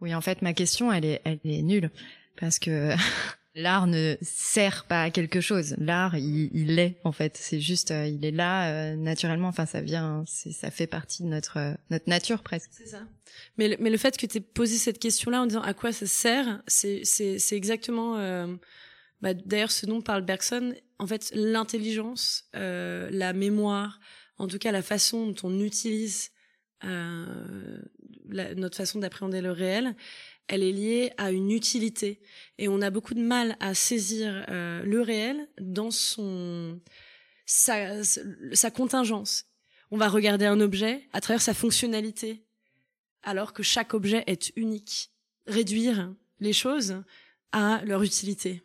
[0.00, 1.90] Oui, en fait, ma question, elle est, elle est nulle
[2.38, 2.94] parce que
[3.54, 5.74] l'art ne sert pas à quelque chose.
[5.78, 7.36] L'art, il, il est en fait.
[7.36, 9.48] C'est juste, euh, il est là euh, naturellement.
[9.48, 12.70] Enfin, ça vient, ça fait partie de notre euh, notre nature presque.
[12.72, 13.02] C'est ça.
[13.58, 15.92] Mais le, mais le fait que tu aies posé cette question-là en disant à quoi
[15.92, 18.16] ça sert, c'est c'est c'est exactement.
[19.24, 24.00] Euh, bah, D'ailleurs, ce dont parle Bergson, en fait, l'intelligence, la mémoire,
[24.38, 26.30] en tout cas la façon dont on utilise
[26.82, 29.96] la, notre façon d'appréhender le réel,
[30.48, 32.20] elle est liée à une utilité.
[32.58, 36.80] Et on a beaucoup de mal à saisir euh, le réel dans son
[37.46, 39.46] sa, sa contingence.
[39.90, 42.44] On va regarder un objet à travers sa fonctionnalité,
[43.22, 45.10] alors que chaque objet est unique.
[45.46, 47.02] Réduire les choses
[47.52, 48.62] à leur utilité.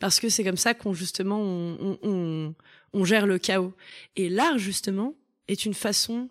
[0.00, 2.54] Parce que c'est comme ça qu'on justement on, on,
[2.92, 3.74] on, gère le chaos.
[4.16, 5.14] Et l'art justement
[5.48, 6.28] est une façon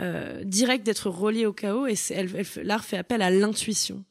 [0.00, 1.94] euh, directe d'être relié au chaos et
[2.62, 4.04] l'art fait appel à l'intuition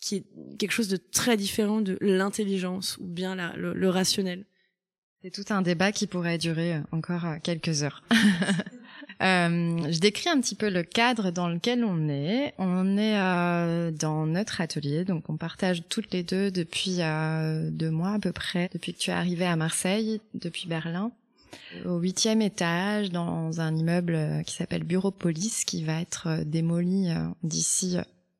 [0.00, 4.44] qui est quelque chose de très différent de l'intelligence ou bien le, le, rationnel.
[5.22, 8.04] C'est tout un débat qui pourrait durer encore quelques heures.
[9.22, 12.54] euh, je décris un petit peu le cadre dans lequel on est.
[12.58, 17.90] On est euh, dans notre atelier, donc on partage toutes les deux depuis euh, deux
[17.90, 21.12] mois à peu près, depuis que tu es arrivée à Marseille, depuis Berlin
[21.84, 27.08] au huitième étage dans un immeuble qui s'appelle Bureau Police qui va être démoli
[27.44, 27.96] d'ici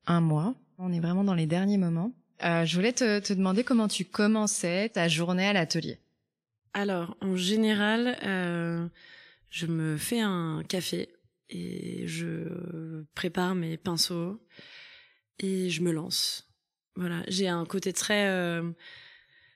[0.09, 0.55] un mois.
[0.79, 2.13] On est vraiment dans les derniers moments.
[2.45, 5.99] Euh, je voulais te, te, demander comment tu commençais ta journée à l'atelier.
[6.75, 8.87] Alors, en général, euh,
[9.55, 11.09] je me fais un café
[11.49, 14.45] et je prépare mes pinceaux
[15.39, 16.53] et je me lance.
[16.97, 18.69] Voilà, j'ai un côté très euh,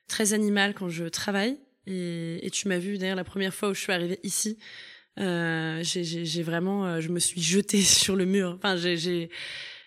[0.06, 3.80] très animal quand je travaille et, tu m'as vu d'ailleurs la première fois où je
[3.80, 4.58] suis arrivée ici.
[5.18, 8.54] Euh, j'ai vraiment, euh, je me suis jetée sur le mur.
[8.56, 9.30] Enfin, j'ai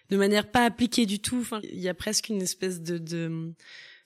[0.09, 1.39] de manière pas appliquée du tout.
[1.39, 3.53] Enfin, il y a presque une espèce de, de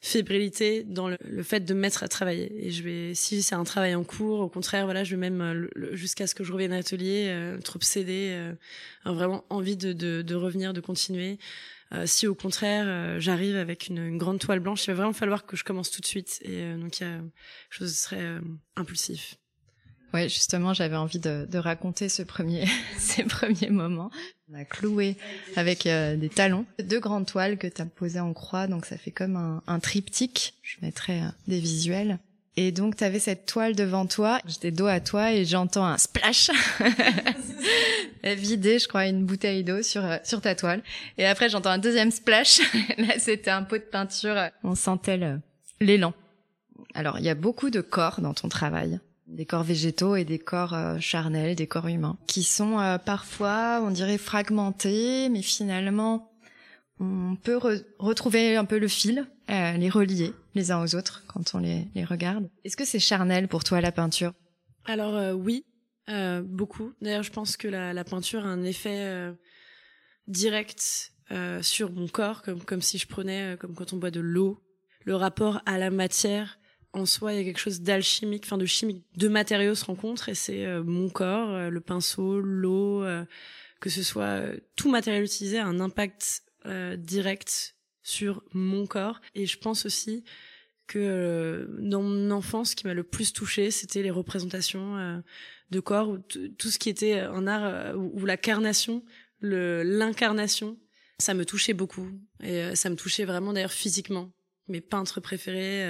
[0.05, 2.51] fébrilité dans le, le, fait de me mettre à travailler.
[2.65, 5.67] Et je vais, si c'est un travail en cours, au contraire, voilà, je vais même
[5.93, 8.53] jusqu'à ce que je revienne à l'atelier, euh, être obsédée, euh,
[9.05, 11.39] vraiment envie de, de, de, revenir, de continuer.
[11.91, 15.13] Euh, si au contraire euh, j'arrive avec une, une, grande toile blanche, il va vraiment
[15.13, 16.39] falloir que je commence tout de suite.
[16.43, 17.31] Et euh, donc il y a quelque
[17.69, 18.41] chose de
[18.75, 19.35] impulsif.
[20.15, 22.63] Ouais, justement, j'avais envie de, de, raconter ce premier,
[22.97, 24.09] ces premiers moments.
[24.49, 25.17] On a cloué
[25.57, 28.97] avec euh, des talons deux grandes toiles que tu as posées en croix, donc ça
[28.97, 30.53] fait comme un, un triptyque.
[30.63, 32.17] Je mettrai euh, des visuels.
[32.55, 35.97] Et donc, tu avais cette toile devant toi, j'étais dos à toi et j'entends un
[35.97, 36.49] splash
[38.23, 40.81] vider, je crois, une bouteille d'eau sur euh, sur ta toile.
[41.17, 42.61] Et après, j'entends un deuxième splash.
[42.97, 44.37] Là, c'était un pot de peinture.
[44.63, 45.19] On sentait
[45.81, 46.13] l'élan.
[46.93, 50.39] Alors, il y a beaucoup de corps dans ton travail des corps végétaux et des
[50.39, 56.31] corps euh, charnels, des corps humains, qui sont euh, parfois, on dirait, fragmentés, mais finalement,
[56.99, 61.23] on peut re retrouver un peu le fil, euh, les relier les uns aux autres
[61.27, 62.49] quand on les, les regarde.
[62.63, 64.33] Est-ce que c'est charnel pour toi la peinture?
[64.85, 65.65] Alors euh, oui,
[66.43, 66.93] beaucoup.
[67.01, 69.33] D'ailleurs, je pense que la, la, peinture a un effet
[70.27, 71.11] direct
[71.61, 74.63] sur mon corps, comme, comme si je prenais, comme quand on boit de l'eau,
[75.03, 76.59] le rapport à la matière
[76.95, 79.03] en soi, il y a quelque chose d'alchimique, enfin de chimique.
[79.17, 83.25] Deux matériaux se rencontrent et c'est euh, mon corps, euh, le pinceau, l'eau, euh,
[83.81, 84.43] que ce soit
[84.75, 86.43] tout matériel utilisé a un impact
[86.97, 89.21] direct sur mon corps.
[89.35, 90.23] Et je pense aussi
[90.87, 95.21] que dans mon enfance, ce qui m'a le plus touché, c'était les représentations
[95.69, 99.03] de corps, ou tout ce qui était un art ou la carnation,
[99.41, 100.79] l'incarnation.
[101.19, 102.09] Ça me touchait beaucoup
[102.41, 104.31] et ça me touchait vraiment d'ailleurs physiquement.
[104.67, 105.85] Mes peintres préférés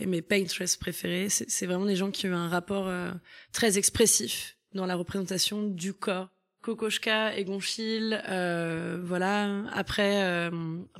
[0.00, 3.10] et mes paintresses préférés, c'est vraiment des gens qui ont un rapport euh,
[3.52, 6.28] très expressif dans la représentation du corps.
[6.62, 9.64] Kokoschka et Gonchil, euh, voilà.
[9.72, 10.50] Après, euh,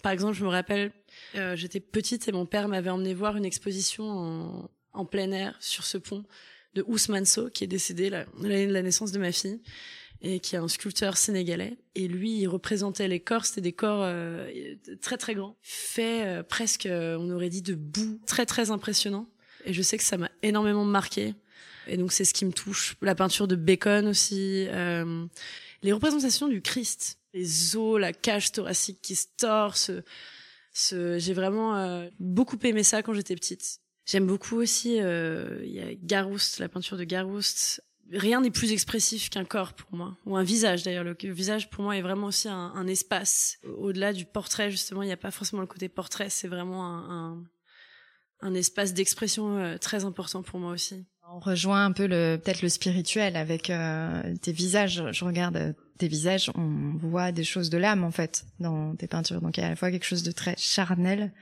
[0.02, 0.90] par exemple, je me rappelle,
[1.34, 5.84] euh, j'étais petite et mon père m'avait emmené voir une exposition en, plein air sur
[5.84, 6.24] ce pont
[6.74, 9.60] de Ousmane Sow, qui est décédé l'année de la naissance de ma fille
[10.22, 11.78] et qui est un sculpteur sénégalais.
[11.94, 16.42] Et lui, il représentait les corps, c'était des corps euh, très très grands, faits euh,
[16.42, 19.28] presque, euh, on aurait dit de boue, très très impressionnant.
[19.64, 21.34] Et je sais que ça m'a énormément marqué.
[21.86, 22.96] Et donc c'est ce qui me touche.
[23.00, 24.66] La peinture de Bacon aussi,
[25.82, 29.76] les représentations du Christ, les os, la cage thoracique qui se tord.
[29.76, 30.02] Ce.
[30.72, 33.80] J'ai vraiment beaucoup aimé ça quand j'étais petite.
[34.06, 39.30] J'aime beaucoup aussi, il y a Garouste, la peinture de Garouste, rien n'est plus expressif
[39.30, 41.04] qu'un corps pour moi, ou un visage d'ailleurs.
[41.04, 43.58] Le, visage pour moi est vraiment aussi un, espace.
[43.78, 47.44] Au-delà du portrait, justement, il n'y a pas forcément le côté portrait, c'est vraiment un,
[48.40, 51.04] un, espace d'expression euh, très important pour moi aussi.
[51.32, 55.04] On rejoint un peu le peut-être le spirituel avec euh, tes visages.
[55.12, 59.06] Je regarde euh, tes visages, on voit des choses de l'âme en fait dans tes
[59.06, 59.40] peintures.
[59.40, 61.32] Donc il y a à la fois quelque chose de très charnel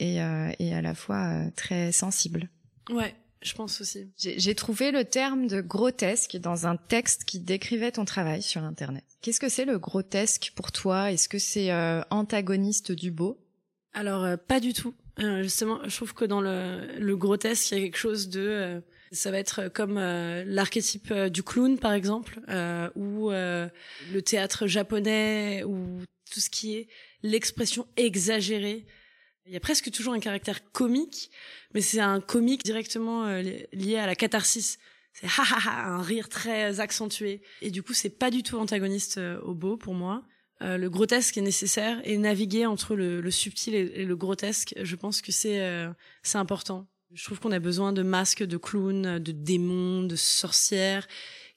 [0.00, 2.48] et, et à la fois très sensible.
[2.90, 4.10] Ouais, je pense aussi.
[4.16, 9.04] J'ai trouvé le terme de grotesque dans un texte qui décrivait ton travail sur Internet.
[9.20, 11.12] Qu'est-ce que c'est le grotesque pour toi?
[11.12, 13.38] Est-ce que c'est euh, antagoniste du beau?
[13.92, 14.94] Alors, euh, pas du tout.
[15.20, 18.82] Euh, justement, je trouve que dans le, le, grotesque, il y a quelque chose de...
[19.12, 22.40] ça va être comme l'archétype du clown, par exemple,
[22.96, 26.00] ou le théâtre japonais, ou
[26.32, 26.88] tout ce qui est
[27.22, 28.86] l'expression exagérée
[29.46, 31.30] il y a presque toujours un caractère comique,
[31.74, 34.78] mais c'est un comique directement euh, lié à la catharsis.
[35.12, 37.42] C'est ha ha ha, un rire très accentué.
[37.60, 40.24] Et du coup, c'est pas du tout antagoniste euh, au beau pour moi.
[40.62, 45.20] Euh, le grotesque est nécessaire et naviguer entre le, subtil et, le grotesque, je pense
[45.20, 45.86] que c'est
[46.22, 46.86] c'est important.
[47.12, 51.06] Je trouve qu'on a besoin de masques, de clowns, de démons, de sorcières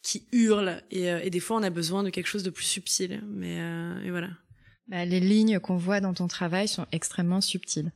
[0.02, 3.24] qui hurlent et, et des fois on a besoin de quelque chose de plus subtil.
[3.28, 3.58] Mais
[4.04, 4.30] et voilà.
[4.88, 7.92] Bah, les lignes qu'on voit dans ton travail sont extrêmement subtiles.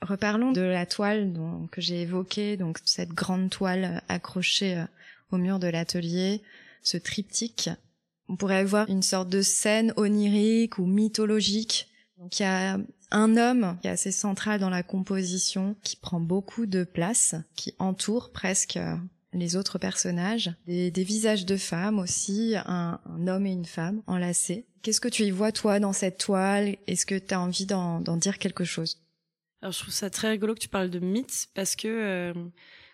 [0.00, 1.32] Reparlons de la toile
[1.70, 4.84] que j'ai évoquée, donc cette grande toile accrochée euh,
[5.30, 6.42] au mur de l'atelier,
[6.82, 7.70] ce triptyque.
[8.28, 11.88] On pourrait voir une sorte de scène onirique ou mythologique.
[12.18, 12.78] Donc il y a
[13.12, 17.74] un homme qui est assez central dans la composition, qui prend beaucoup de place, qui
[17.78, 18.96] entoure presque euh,
[19.32, 24.66] les autres personnages, des, visages de femmes aussi, un, homme et une femme enlacés.
[24.82, 26.76] Qu'est-ce que tu y vois toi dans cette toile?
[26.88, 28.98] Est-ce que tu as envie d'en dire quelque chose?
[29.62, 32.34] Alors je trouve ça très rigolo que tu parles de mythe parce que euh,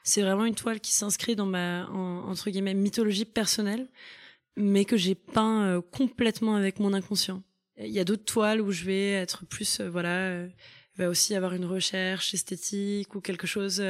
[0.05, 3.89] c'est vraiment une toile qui s'inscrit dans ma entre guillemets mythologie personnelle,
[4.57, 7.43] mais que j'ai peint euh, complètement avec mon inconscient.
[7.79, 10.53] Il y a d'autres toiles où je vais être plus euh, voilà, il
[10.97, 13.83] va aussi avoir une recherche esthétique ou quelque chose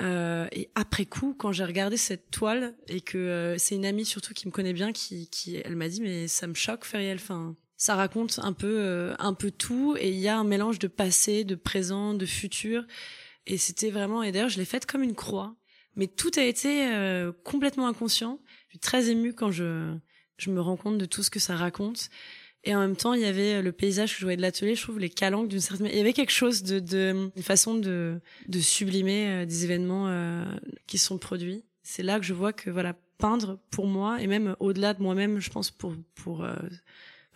[0.00, 4.04] euh, et après coup, quand j'ai regardé cette toile et que euh, c'est une amie
[4.04, 7.16] surtout qui me connaît bien, qui, qui elle m'a dit mais ça me choque Feriel.
[7.16, 10.78] Enfin, ça raconte un peu euh, un peu tout et il y a un mélange
[10.78, 12.86] de passé, de présent, de futur.
[13.46, 15.56] Et c'était vraiment et d'ailleurs je l'ai faite comme une croix.
[15.96, 16.88] Mais tout a été
[17.42, 18.38] complètement inconscient.
[18.68, 19.96] Je suis très émue quand je
[20.36, 22.08] je me rends compte de tout ce que ça raconte.
[22.64, 24.82] Et en même temps, il y avait le paysage que je voyais de l'atelier, je
[24.82, 28.20] trouve les calanques d'une certaine il y avait quelque chose de, de une façon de
[28.48, 30.44] de sublimer euh, des événements euh,
[30.86, 31.64] qui sont produits.
[31.82, 35.38] C'est là que je vois que voilà, peindre pour moi et même au-delà de moi-même,
[35.38, 36.56] je pense pour pour euh,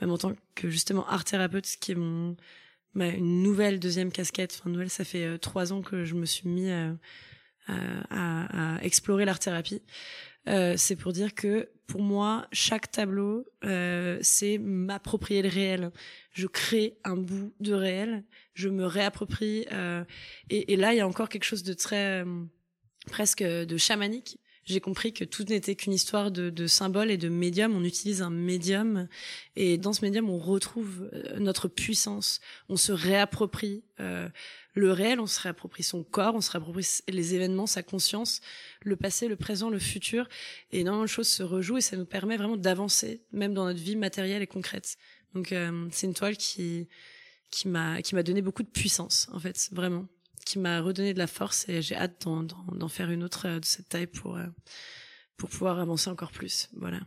[0.01, 2.37] même en tant que justement art thérapeute, ce qui est mon
[2.95, 6.49] ma une nouvelle deuxième casquette, enfin nouvelle, ça fait trois ans que je me suis
[6.49, 6.95] mis à,
[7.69, 9.81] à, à explorer l'art thérapie.
[10.49, 15.91] Euh, c'est pour dire que pour moi, chaque tableau, euh, c'est m'approprier le réel.
[16.33, 18.25] Je crée un bout de réel,
[18.55, 19.67] je me réapproprie.
[19.73, 20.03] Euh,
[20.49, 22.45] et, là, il y a encore quelque chose de très euh,
[23.09, 24.39] presque de chamanique.
[24.65, 27.75] J'ai compris que tout n'était qu'une histoire de, de symboles et de médium.
[27.75, 29.09] On utilise un médium
[29.57, 32.41] et dans ce médium, on retrouve euh, notre puissance.
[32.69, 33.83] On se réapproprie
[34.75, 38.41] le réel, on se réapproprie son corps, on se réapproprie les événements, sa conscience,
[38.83, 40.29] le passé, le présent, le futur,
[40.71, 43.81] et énormément de choses se rejouent et ça nous permet vraiment d'avancer, même dans notre
[43.81, 44.97] vie matérielle et concrète.
[45.35, 46.89] Donc euh, c'est une toile qui
[47.51, 50.07] qui m'a qui m'a donné beaucoup de puissance en fait, vraiment.
[50.45, 53.89] Qui m'a redonné de la force et j'ai hâte d'en, faire une autre de cette
[53.89, 54.39] taille pour
[55.37, 56.69] pour pouvoir avancer encore plus.
[56.77, 57.01] Voilà.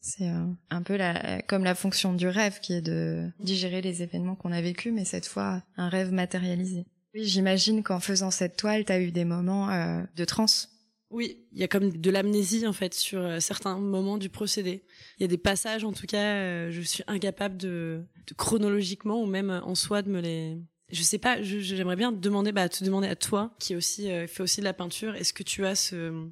[0.00, 0.30] C'est
[0.70, 4.52] un peu la, comme la fonction du rêve qui est de digérer les événements qu'on
[4.52, 6.86] a vécus, mais cette fois un rêve matérialisé.
[7.16, 10.68] Oui, j'imagine qu'en faisant cette toile, tu as eu des moments euh, de transe.
[11.08, 14.84] Oui, il y a comme de l'amnésie en fait sur euh, certains moments du procédé.
[15.18, 19.22] Il y a des passages, en tout cas, euh, je suis incapable de, de, chronologiquement
[19.22, 20.58] ou même en soi de me les.
[20.90, 21.42] Je sais pas.
[21.42, 25.14] J'aimerais bien demander, bah, te demander à toi qui aussi fait aussi de la peinture.
[25.16, 26.28] Est-ce que tu as ce,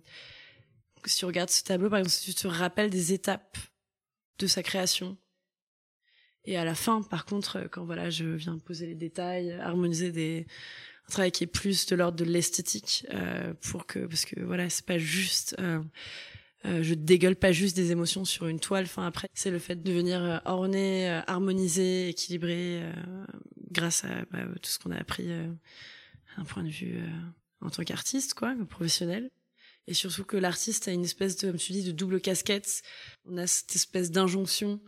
[1.05, 3.59] si tu regardes ce tableau, par exemple, si tu te rappelles des étapes
[4.39, 5.17] de sa création,
[6.45, 10.47] et à la fin, par contre, quand voilà, je viens poser les détails, harmoniser des
[11.07, 14.71] un travail qui est plus de l'ordre de l'esthétique euh, pour que parce que voilà,
[14.71, 15.83] c'est pas juste euh,
[16.67, 18.85] euh, je dégueule pas juste des émotions sur une toile.
[18.85, 22.83] Enfin après, c'est le fait de venir euh, orner, euh, harmoniser, équilibrer
[23.71, 27.01] grâce à bah, tout ce qu'on a appris d'un point de vue
[27.61, 29.31] en tant qu'artiste, quoi, professionnel
[29.87, 32.83] et surtout que l'artiste a une espèce de, comme tu dis, de double casquette.
[33.27, 34.81] On a cette espèce d'injonction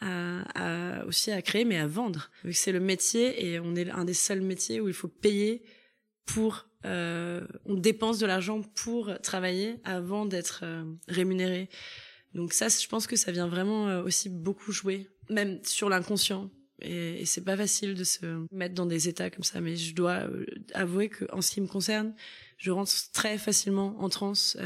[0.00, 2.30] à, aussi à créer, mais à vendre.
[2.44, 5.08] Vu que c'est le métier et on est un des seuls métiers où il faut
[5.08, 5.64] payer
[6.26, 11.68] pour, euh, on dépense de l'argent pour travailler avant d'être euh, rémunéré.
[12.34, 16.50] Donc ça, je pense que ça vient vraiment euh, aussi beaucoup jouer, même sur l'inconscient.
[16.80, 20.28] Et, c'est pas facile de se mettre dans des états comme ça, mais je dois
[20.28, 22.14] euh, avouer que en ce qui me concerne,
[22.58, 24.56] je rentre très facilement en transe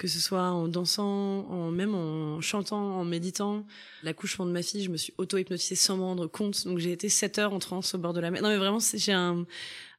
[0.00, 3.66] que ce soit en dansant, en même en chantant, en méditant.
[4.02, 6.64] L'accouchement de ma fille, je me suis auto-hypnotisée sans m'en rendre compte.
[6.64, 8.40] Donc j'ai été 7 heures en transe au bord de la mer.
[8.40, 9.44] Non mais vraiment, j'ai un,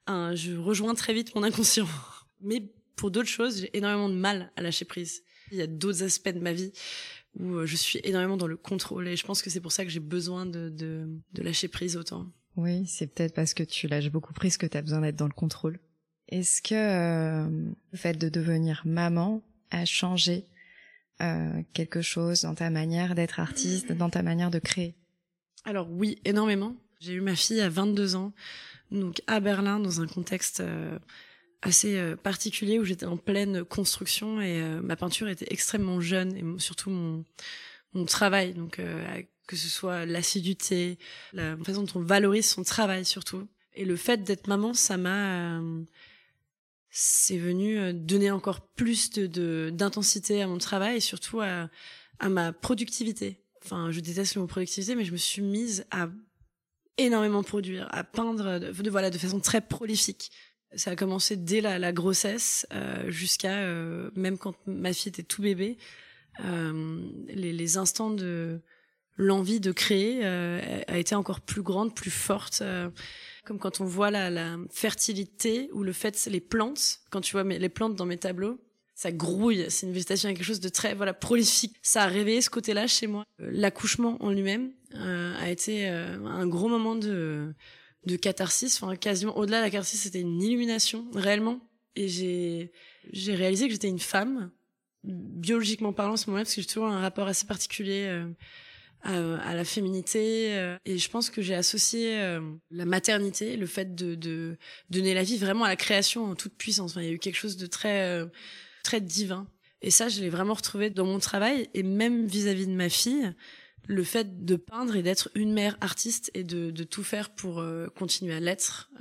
[0.08, 1.88] un, je rejoins très vite mon inconscient.
[2.42, 2.64] Mais
[2.96, 5.24] pour d'autres choses, j'ai énormément de mal à lâcher prise.
[5.52, 6.72] Il y a d'autres aspects de ma vie
[7.40, 9.86] où euh, je suis énormément dans le contrôle et je pense que c'est pour ça
[9.86, 12.28] que j'ai besoin de, de, de lâcher prise autant.
[12.58, 15.28] Oui, c'est peut-être parce que tu lâches beaucoup prise que tu as besoin d'être dans
[15.28, 15.80] le contrôle.
[16.28, 17.50] Est-ce que euh,
[17.92, 20.46] le fait de devenir maman a changé
[21.22, 24.96] euh, quelque chose dans ta manière d'être artiste, dans ta manière de créer?
[25.66, 26.76] Alors oui, énormément.
[27.00, 28.32] J'ai eu ma fille à 22 ans,
[28.91, 30.99] donc à Berlin, dans un contexte euh,
[31.62, 36.36] assez euh, particulier où j'étais en pleine construction et euh, ma peinture était extrêmement jeune
[36.36, 37.25] et surtout mon,
[37.93, 38.82] mon travail, donc
[39.47, 40.97] que ce soit l'assiduité,
[41.34, 43.47] la façon dont on valorise son travail surtout.
[43.73, 45.62] Et le fait d'être maman, ça m'a
[46.93, 51.69] c'est venu donner encore plus de d'intensité à mon travail et surtout à,
[52.19, 53.41] à ma productivité.
[53.63, 56.10] Enfin, je déteste le mot productivité, mais je me suis mise à
[57.06, 60.32] énormément produire, à peindre de, voilà de façon très prolifique.
[60.76, 65.24] Ça a commencé dès la, la grossesse euh, jusqu'à euh, même quand ma fille était
[65.24, 65.78] tout bébé.
[66.46, 68.62] Euh, les, les, instants de
[69.18, 72.64] l'envie de créer euh, a été encore plus grande, plus forte
[73.44, 77.44] comme quand on voit la, la fertilité ou le fait les plantes, quand tu vois
[77.44, 78.60] mes, les plantes dans mes tableaux,
[79.02, 81.76] ça grouille, c'est une végétation quelque chose de très voilà prolifique.
[81.82, 83.26] Ça a réveillé ce côté-là chez moi.
[83.40, 87.52] Euh, l'accouchement en lui-même euh, a été euh, un gros moment de
[88.06, 91.60] de catharsis, enfin quasiment au-delà de la catharsis, c'était une illumination réellement.
[91.96, 92.72] Et j'ai
[93.12, 94.52] j'ai réalisé que j'étais une femme
[95.04, 98.24] biologiquement parlant à ce moment-là parce que j'ai toujours un rapport assez particulier
[99.08, 100.54] euh, à, la féminité.
[100.54, 104.58] Euh, et je pense que j'ai associé euh, la maternité, le fait de, de,
[104.90, 106.92] donner la vie vraiment à la création en toute puissance.
[106.92, 108.26] Enfin, il y a eu quelque chose de très euh,
[108.84, 109.48] très divin.
[109.82, 113.34] Et ça, je l'ai vraiment retrouvé dans mon travail et même vis-à-vis de ma fille,
[113.88, 117.65] le fait de peindre et d'être une mère artiste et de, de tout faire pour
[117.96, 118.91] continuer à l'être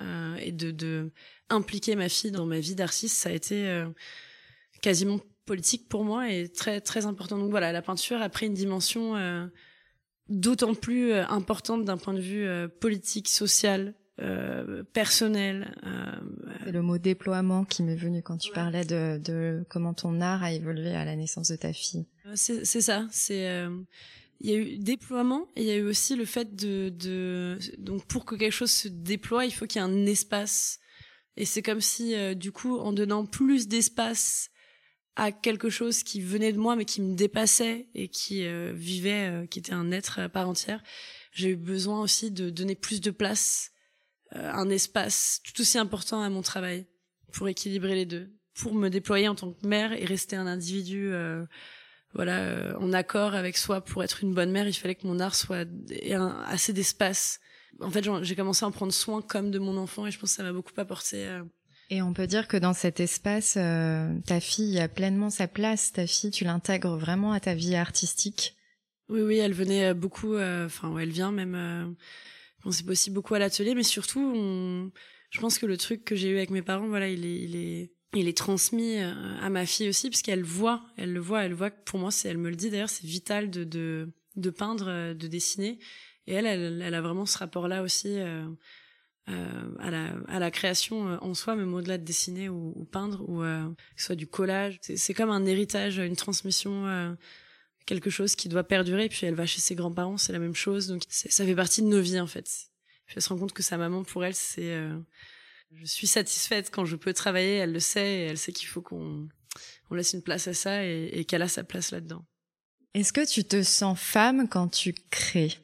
[0.40, 1.12] et de, de
[1.50, 3.84] impliquer ma fille dans ma vie d'artiste, ça a été
[4.80, 7.36] quasiment politique pour moi et très très important.
[7.36, 9.16] Donc voilà, la peinture a pris une dimension
[10.30, 15.74] d'autant plus euh, importante d'un point de vue euh, politique, social, euh, personnel.
[16.64, 20.42] C'est le mot déploiement qui m'est venu quand tu parlais de, de, comment ton art
[20.42, 22.06] a évolué à la naissance de ta fille.
[22.34, 23.06] C'est ça.
[23.10, 23.66] C'est
[24.42, 27.58] il y a eu déploiement et il y a eu aussi le fait de, de
[27.76, 30.78] donc pour que quelque chose se déploie, il faut qu'il y ait un espace.
[31.36, 34.50] Et c'est comme si du coup en donnant plus d'espace
[35.16, 39.28] à quelque chose qui venait de moi mais qui me dépassait et qui euh, vivait,
[39.28, 40.82] euh, qui était un être à part entière,
[41.32, 43.79] j'ai eu besoin aussi de donner plus de place, euh,
[44.32, 46.86] un espace tout aussi important à mon travail
[47.32, 51.12] pour équilibrer les deux, pour me déployer en tant que mère et rester un individu
[52.14, 55.34] voilà en accord avec soi pour être une bonne mère il fallait que mon art
[55.34, 57.40] soit ait un, assez d'espace
[57.80, 60.30] en fait j'ai commencé à en prendre soin comme de mon enfant et je pense
[60.30, 61.40] que ça m'a beaucoup apporté
[61.90, 65.92] et on peut dire que dans cet espace, euh, ta fille a pleinement sa place.
[65.92, 68.56] Ta fille, tu l'intègres vraiment à ta vie artistique?
[69.08, 70.34] Oui, oui, elle venait euh, beaucoup.
[70.34, 71.96] Euh, enfin, elle vient même.
[72.64, 74.90] On s'est aussi beaucoup à l'atelier, mais surtout, on,
[75.30, 77.56] Je pense que le truc que j'ai eu avec mes parents, voilà, il est, il
[77.56, 81.44] est, il est transmis euh, à ma fille aussi, parce qu'elle voit, elle le voit,
[81.44, 84.12] elle voit que pour moi, c'est, elle me le dit d'ailleurs, c'est vital de, de,
[84.36, 85.78] de peindre, euh, de dessiner.
[86.26, 88.44] Et elle, elle, elle a vraiment ce rapport-là aussi euh,
[89.28, 93.24] euh, à, la, à la création en soi, même au-delà de dessiner ou, ou peindre,
[93.28, 94.78] ou euh, que ce soit du collage.
[94.82, 97.16] C'est comme un héritage, une transmission.
[97.90, 99.08] Euh, quelque chose qui doit perdurer.
[99.08, 100.86] Puis elle va chez ses grands-parents, c'est la même chose.
[100.86, 102.44] Donc ça fait partie de nos vies en fait.
[103.06, 104.98] Puis elle se rend compte que sa maman, pour elle, c'est euh,
[105.72, 107.56] je suis satisfaite quand je peux travailler.
[107.56, 109.28] Elle le sait et elle sait qu'il faut qu'on
[109.90, 112.24] on laisse une place à ça et, et qu'elle a sa place là-dedans.
[112.94, 115.54] Est-ce que tu te sens femme quand tu crées?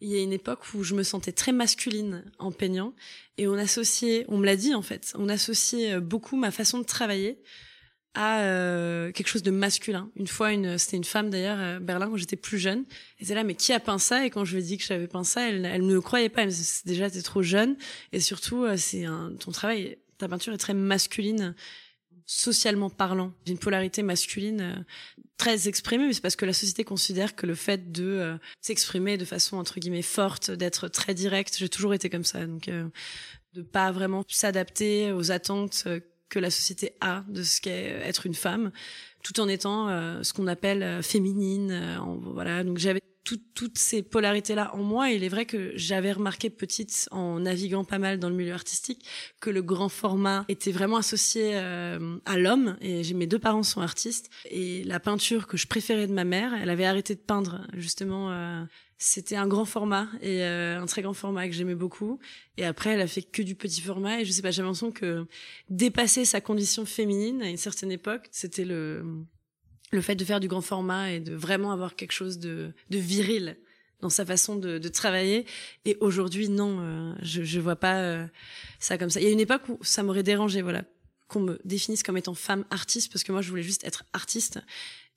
[0.00, 2.94] Il y a une époque où je me sentais très masculine en peignant
[3.38, 6.84] et on associait, on me l'a dit en fait, on associait beaucoup ma façon de
[6.84, 7.42] travailler
[8.14, 10.10] à euh, quelque chose de masculin.
[10.16, 12.84] Une fois, une, c'était une femme d'ailleurs à Berlin quand j'étais plus jeune.
[13.18, 14.24] Elle était là, mais qui a peint ça?
[14.24, 16.28] Et quand je lui ai dit que j'avais peint ça, elle, elle ne me croyait
[16.28, 16.42] pas.
[16.42, 17.76] Elle me déjà, t'es trop jeune.
[18.12, 21.54] Et surtout, euh, c'est un, ton travail, ta peinture est très masculine,
[22.24, 23.32] socialement parlant.
[23.48, 24.76] Une polarité masculine euh,
[25.36, 29.18] très exprimée, mais c'est parce que la société considère que le fait de euh, s'exprimer
[29.18, 32.46] de façon entre guillemets forte, d'être très direct, j'ai toujours été comme ça.
[32.46, 32.70] Donc,
[33.54, 35.86] de pas vraiment s'adapter aux attentes
[36.28, 38.72] que la société a de ce qu'est être une femme,
[39.22, 41.70] tout en étant euh, ce qu'on appelle euh, féminine.
[41.70, 45.10] Euh, en, voilà, donc j'avais tout, toutes ces polarités-là en moi.
[45.10, 48.52] Et il est vrai que j'avais remarqué petite, en naviguant pas mal dans le milieu
[48.52, 49.04] artistique,
[49.40, 52.76] que le grand format était vraiment associé euh, à l'homme.
[52.80, 54.30] Et mes deux parents sont artistes.
[54.50, 58.30] Et la peinture que je préférais de ma mère, elle avait arrêté de peindre justement
[58.30, 58.64] euh,
[58.98, 62.18] c'était un grand format et euh, un très grand format que j'aimais beaucoup.
[62.56, 64.20] Et après, elle a fait que du petit format.
[64.20, 65.26] Et je sais pas, j'ai l'impression que
[65.68, 69.04] dépasser sa condition féminine à une certaine époque, c'était le
[69.90, 72.98] le fait de faire du grand format et de vraiment avoir quelque chose de, de
[72.98, 73.56] viril
[74.00, 75.46] dans sa façon de, de travailler.
[75.84, 78.26] Et aujourd'hui, non, euh, je je vois pas euh,
[78.78, 79.20] ça comme ça.
[79.20, 80.84] Il y a une époque où ça m'aurait dérangé, voilà,
[81.28, 84.60] qu'on me définisse comme étant femme artiste, parce que moi, je voulais juste être artiste.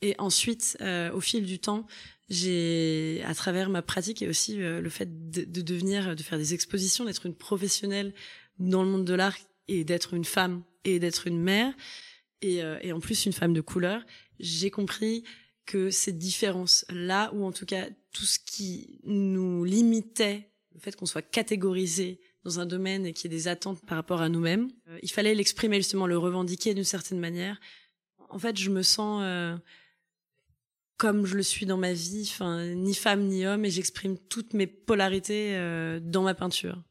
[0.02, 1.88] Et ensuite, euh, au fil du temps,
[2.30, 6.38] j'ai, à travers ma pratique et aussi euh, le fait de, de, devenir, de faire
[6.38, 8.14] des expositions, d'être une professionnelle
[8.60, 9.38] dans le monde de l'art
[9.68, 11.74] et d'être une femme et d'être une mère
[12.42, 14.04] et, euh, et en plus une femme de couleur,
[14.40, 15.24] j'ai compris
[15.66, 20.96] que ces différences là, ou en tout cas tout ce qui nous limitait, le fait
[20.96, 24.30] qu'on soit catégorisé dans un domaine et qu'il y ait des attentes par rapport à
[24.30, 27.60] nous-mêmes, euh, il fallait l'exprimer justement, le revendiquer d'une certaine manière.
[28.30, 29.58] En fait, je me sens euh,
[30.98, 34.54] comme je le suis dans ma vie, enfin ni femme ni homme, et j'exprime toutes
[34.54, 36.82] mes polarités euh, dans ma peinture.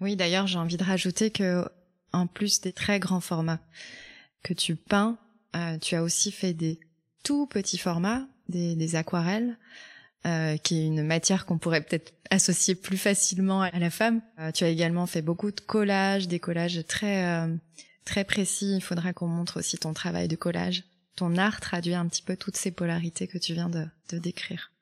[0.00, 1.64] Oui, d'ailleurs, j'ai envie de rajouter que
[2.12, 3.60] en plus des très grands formats
[4.42, 5.18] que tu peins,
[5.54, 6.80] euh, tu as aussi fait des
[7.22, 9.56] tout petits formats, des, aquarelles,
[10.26, 14.20] euh, qui est une matière qu'on pourrait peut-être associer plus facilement à la femme.
[14.38, 17.48] Euh, tu as également fait beaucoup de collages, des collages très
[18.04, 18.76] très précis.
[18.76, 20.84] Il faudra qu'on montre aussi ton travail de collage.
[21.16, 23.86] Ton art traduit un petit peu toutes ces polarités que tu viens de,
[24.18, 24.72] décrire.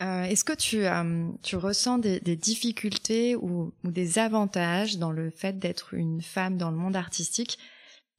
[0.00, 6.58] Est-ce que tu, ressens des, difficultés ou, des avantages dans le fait d'être une femme
[6.58, 7.58] dans le monde artistique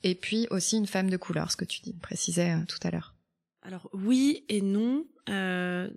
[0.04, 2.92] et puis aussi une femme de couleur, ce que tu dis, précisais euh, tout à
[2.92, 3.16] l'heure
[3.62, 5.06] Alors oui et non.
[5.30, 5.90] Euh,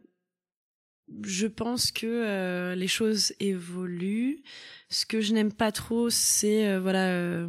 [1.25, 4.43] je pense que euh, les choses évoluent.
[4.89, 7.47] Ce que je n'aime pas trop, c'est voilà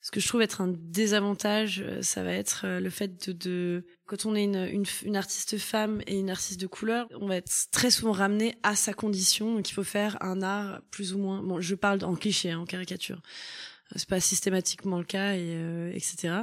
[0.00, 4.34] ce que je trouve être un désavantage, ça va être le fait de, quand on
[4.34, 7.90] est une, une, une, artiste femme et une artiste de couleur, on va être très
[7.90, 9.54] souvent ramené à sa condition.
[9.54, 11.42] Donc il faut faire un art plus ou moins.
[11.42, 13.22] Bon, je parle en cliché, hein, en caricature.
[13.96, 16.34] C'est pas systématiquement le cas, et euh, etc.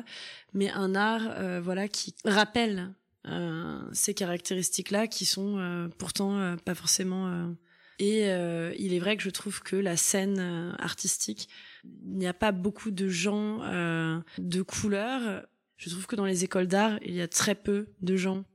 [0.53, 2.93] Mais un art, euh, voilà, qui rappelle
[3.27, 7.53] euh, ces caractéristiques-là, qui sont euh, pourtant pas forcément.
[7.99, 8.25] et
[8.77, 11.49] il est vrai que je trouve que la scène artistique
[11.83, 15.45] il n'y a pas beaucoup de gens euh, de couleur.
[15.77, 18.45] Je trouve que dans les écoles d'art, il y a très peu de gens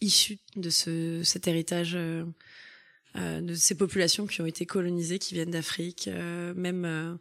[0.00, 2.24] issus de ce, cet héritage, euh,
[3.16, 7.14] euh, de ces populations qui ont été colonisées, qui viennent d'Afrique, euh, même euh,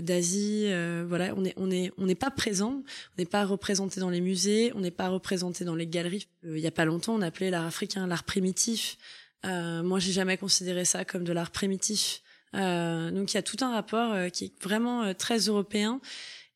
[0.00, 0.66] d'Asie.
[1.06, 4.20] voilà, on est, on est, on n'est pas présent, on n'est pas représenté dans les
[4.20, 6.28] musées, on n'est pas représenté dans les galeries.
[6.44, 8.96] il y a pas longtemps, on appelait l'art africain l'art primitif.
[9.44, 12.22] moi, j'ai jamais considéré ça comme de l'art primitif.
[12.54, 16.00] Euh, donc il y a tout un rapport euh, qui est vraiment euh, très européen.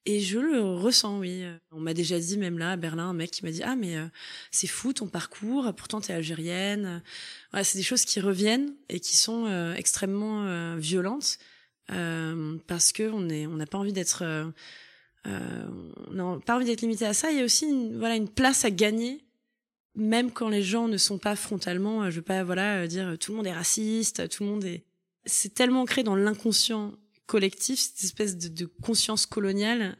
[0.08, 1.44] Et je le ressens, oui.
[1.72, 3.96] On m'a déjà dit, même là, à Berlin, un mec qui m'a dit, ah, mais
[3.96, 4.06] euh,
[4.52, 7.02] c'est fou ton parcours, pourtant t'es algérienne.
[7.50, 11.38] Voilà, c'est des choses qui reviennent et qui sont euh, extrêmement euh, violentes
[11.88, 14.24] parce que on est, on n'a pas envie d'être,
[15.24, 17.30] on n'a pas envie d'être limité à ça.
[17.30, 19.24] Il y a aussi, une, voilà, une place à gagner,
[19.94, 22.10] même quand les gens ne sont pas frontalement.
[22.10, 24.84] Je veux pas, voilà, dire tout le monde est raciste, tout le monde est
[25.26, 26.92] c'est tellement ancré dans l'inconscient
[27.26, 29.98] collectif, cette espèce de, de conscience coloniale.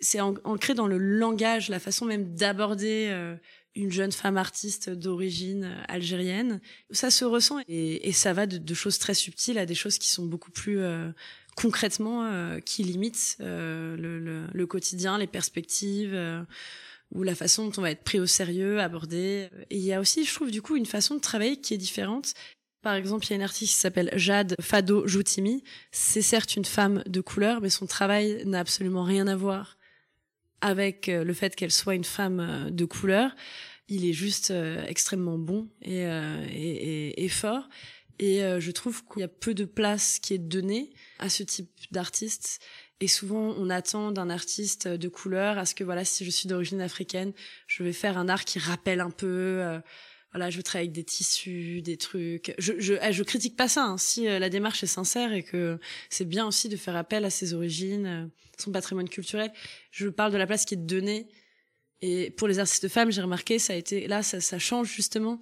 [0.00, 3.36] C'est ancré dans le langage, la façon même d'aborder euh,
[3.74, 6.60] une jeune femme artiste d'origine euh, algérienne.
[6.90, 10.26] Ça se ressent et, ça va de, choses très subtiles à des choses qui sont
[10.26, 11.10] beaucoup plus euh,
[11.56, 16.18] concrètement euh, qui limitent le, le, le, quotidien, les perspectives
[17.12, 19.48] ou la façon dont on va être pris au sérieux, abordé.
[19.70, 21.78] Et il y a aussi, je trouve, du coup, une façon de travailler qui est
[21.78, 22.32] différente.
[22.82, 25.62] Par exemple, il y a une artiste qui s'appelle Jade Fado Joutimi.
[25.92, 29.76] C'est certes une femme de couleur, mais son travail n'a absolument rien à voir
[30.62, 33.34] avec euh, le fait qu'elle soit une femme euh, de couleur.
[33.88, 37.68] Il est juste euh, extrêmement bon et, et, et, fort.
[38.18, 41.68] Et je trouve qu'il y a peu de place qui est donnée à ce type
[41.90, 42.60] d'artiste.
[43.00, 46.46] Et souvent, on attend d'un artiste de couleur à ce que, voilà, si je suis
[46.46, 47.32] d'origine africaine,
[47.66, 49.80] je vais faire un art qui rappelle un peu,
[50.32, 52.54] voilà, je travaille avec des tissus, des trucs.
[52.58, 55.42] Je, je, eh, je critique pas ça, hein, si euh, la démarche est sincère et
[55.42, 55.78] que
[56.08, 58.26] c'est bien aussi de faire appel à ses origines, euh,
[58.58, 59.52] son patrimoine culturel.
[59.90, 61.28] Je parle de la place qui est donnée.
[62.00, 65.40] Et pour les artistes femmes, j'ai remarqué, ça a été, là, ça, ça change justement.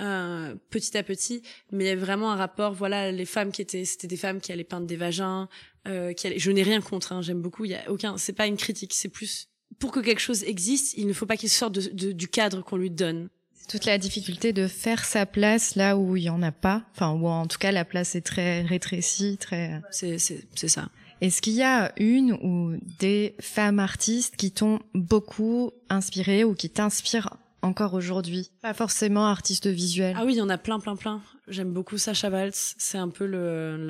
[0.00, 2.72] Euh, petit à petit, mais il y avait vraiment un rapport.
[2.72, 5.48] Voilà, les femmes qui étaient, c'était des femmes qui allaient peindre des vagins.
[5.86, 7.66] Euh, qui allaient, je n'ai rien contre, hein, j'aime beaucoup.
[7.66, 10.94] Il y a aucun, c'est pas une critique, c'est plus pour que quelque chose existe,
[10.96, 13.28] il ne faut pas qu'il sorte de, de, du cadre qu'on lui donne.
[13.68, 17.12] Toute la difficulté de faire sa place là où il y en a pas, enfin
[17.12, 19.80] ou en tout cas la place est très rétrécie, très.
[19.90, 20.88] C'est c'est c'est ça.
[21.20, 26.70] Est-ce qu'il y a une ou des femmes artistes qui t'ont beaucoup inspiré ou qui
[26.70, 28.50] t'inspirent encore aujourd'hui?
[28.62, 30.16] Pas forcément artiste visuel.
[30.18, 31.20] Ah oui, il y en a plein, plein, plein.
[31.46, 32.74] J'aime beaucoup Sacha Waltz.
[32.78, 33.26] C'est un peu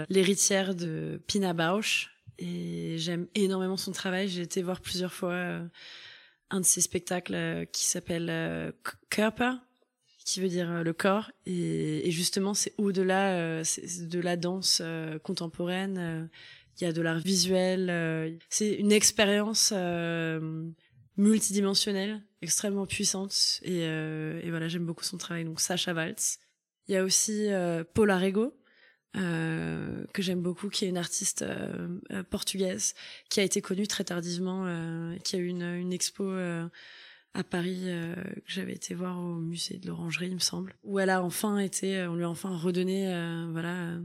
[0.09, 2.11] l'héritière de Pina Bausch.
[2.39, 4.29] Et j'aime énormément son travail.
[4.29, 5.62] J'ai été voir plusieurs fois euh,
[6.51, 8.72] un de ses spectacles euh, qui s'appelle euh,
[9.09, 9.53] Körper,
[10.24, 11.30] qui veut dire le corps.
[11.46, 14.82] Et, justement, c'est au-delà de la danse
[15.24, 16.28] contemporaine.
[16.78, 18.38] Il y a de l'art visuel.
[18.48, 19.72] c'est une expérience
[21.20, 23.61] multidimensionnelle, extrêmement puissante.
[23.62, 25.44] Et, euh, voilà, j'aime beaucoup son travail.
[25.44, 26.38] Donc Sacha Waltz.
[26.88, 28.57] Il y a aussi euh, Paula Rego,
[29.16, 32.94] euh, que j'aime beaucoup, qui est une artiste euh, euh portugaise,
[33.28, 36.66] qui a été connue très tardivement, euh, qui a eu une, une expo euh,
[37.34, 41.11] à Paris que j'avais été voir au musée de l'Orangerie, il me semble, où elle
[41.11, 43.06] a enfin été, on lui a enfin redonné,
[43.52, 43.98] voilà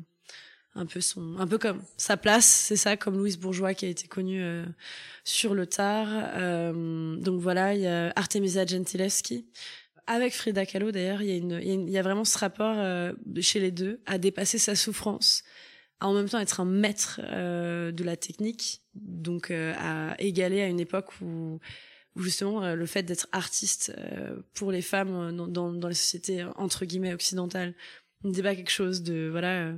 [0.75, 3.89] un peu son un peu comme sa place c'est ça comme Louise Bourgeois qui a
[3.89, 4.43] été connue
[5.23, 6.07] sur le tard.
[7.17, 9.47] Donc voilà il y a Artemisia Gentileschi
[10.07, 14.01] avec Frida Kahlo d'ailleurs il y a y vraiment ce rapport euh, chez les deux
[14.05, 15.43] à dépasser sa souffrance
[15.99, 20.79] à en même temps être un maître de la technique donc à égaler à une
[20.79, 21.59] époque où
[22.17, 23.93] où justement le fait d'être artiste
[24.53, 27.73] pour les femmes dans, dans, dans les sociétés entre guillemets occidentales
[28.23, 29.73] n'était pas quelque chose de voilà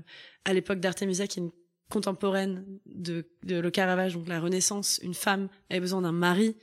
[0.48, 1.52] à l'époque d'Artemisia, qui est une
[1.90, 6.56] contemporaine de, de le Caravage, donc la Renaissance, une femme avait besoin d'un mari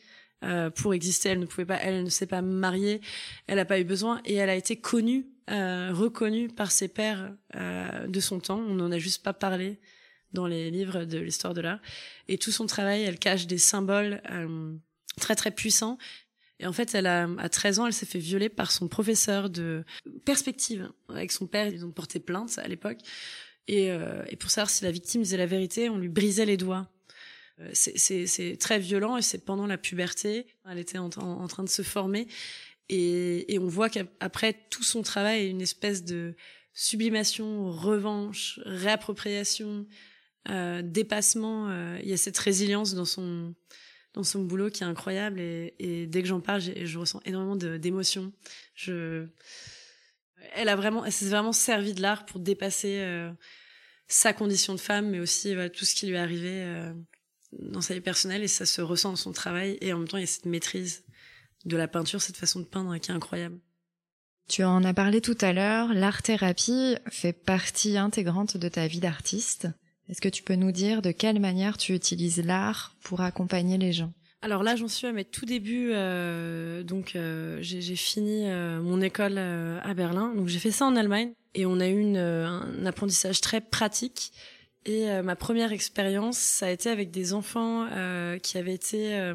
[0.43, 1.31] euh, pour exister.
[1.31, 3.01] Elle ne pouvait pas, elle ne s'est pas mariée,
[3.47, 7.33] elle n'a pas eu besoin et elle a été connue, euh, reconnue par ses pères
[7.57, 8.59] euh, de son temps.
[8.59, 9.79] On n'en a juste pas parlé
[10.33, 11.81] dans les livres de l'histoire de l'art.
[12.29, 14.75] Et tout son travail, elle cache des symboles euh,
[15.17, 15.99] très très puissants.
[16.61, 19.51] Et en fait, elle a, à 13 ans, elle s'est fait violer par son professeur
[19.51, 19.85] de
[20.25, 20.91] perspective.
[21.09, 22.99] Avec son père, ils ont porté plainte à l'époque
[23.67, 26.57] et, euh, et pour savoir si la victime disait la vérité, on lui brisait les
[26.57, 26.89] doigts.
[27.61, 30.47] Euh, c'est très violent et c'est pendant la puberté.
[30.69, 32.27] Elle était en, train de se former
[32.89, 36.35] et, on voit qu'après tout son travail est une espèce de
[36.73, 39.87] sublimation, revanche, réappropriation,
[40.51, 41.71] euh, dépassement.
[41.71, 43.55] Euh, il y a cette résilience dans son
[44.13, 48.33] dans son boulot qui est incroyable et, dès que j'en parle, je ressens énormément d'émotions.
[48.77, 49.27] Je
[50.53, 53.05] elle a vraiment, elle s'est vraiment servi de l'art pour dépasser
[54.07, 56.65] sa condition de femme, mais aussi tout ce qui lui est arrivé
[57.61, 60.19] dans sa vie personnelle et ça se ressent dans son travail et en même temps
[60.19, 61.05] il y a cette maîtrise
[61.65, 63.59] de la peinture, cette façon de peindre qui est incroyable.
[64.49, 69.69] Tu en as parlé tout à l'heure, l'art-thérapie fait partie intégrante de ta vie d'artiste.
[70.09, 73.93] Est-ce que tu peux nous dire de quelle manière tu utilises l'art pour accompagner les
[73.93, 74.13] gens?
[74.43, 75.93] Alors là, j'en suis à mes tout débuts.
[75.95, 80.35] Euh, donc, euh, j'ai fini euh, mon école euh, à Berlin.
[80.35, 84.33] Donc, j'ai fait ça en Allemagne et on a eu une, un apprentissage très pratique.
[84.87, 87.89] Et ma première expérience, ça a été avec des enfants
[88.43, 89.33] qui avaient été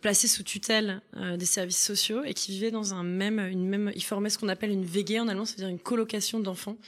[0.00, 1.02] placés sous tutelle
[1.36, 3.92] des services sociaux et qui vivaient dans un même, une même.
[3.94, 6.78] Ils formaient ce qu'on appelle une WG en allemand, c'est-à-dire une colocation d'enfants.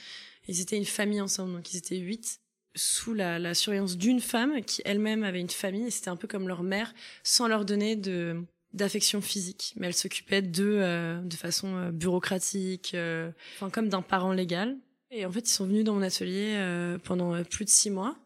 [0.49, 2.41] Ils étaient une famille ensemble, donc ils étaient huit
[2.76, 6.28] sous la, la surveillance d'une femme qui elle-même avait une famille et c'était un peu
[6.28, 11.34] comme leur mère sans leur donner de d'affection physique mais elle s'occupait d'eux euh, de
[11.34, 14.76] façon euh, bureaucratique euh, enfin comme d'un parent légal
[15.11, 16.59] et en fait ils sont venus dans mon atelier
[17.04, 18.16] pendant plus de six mois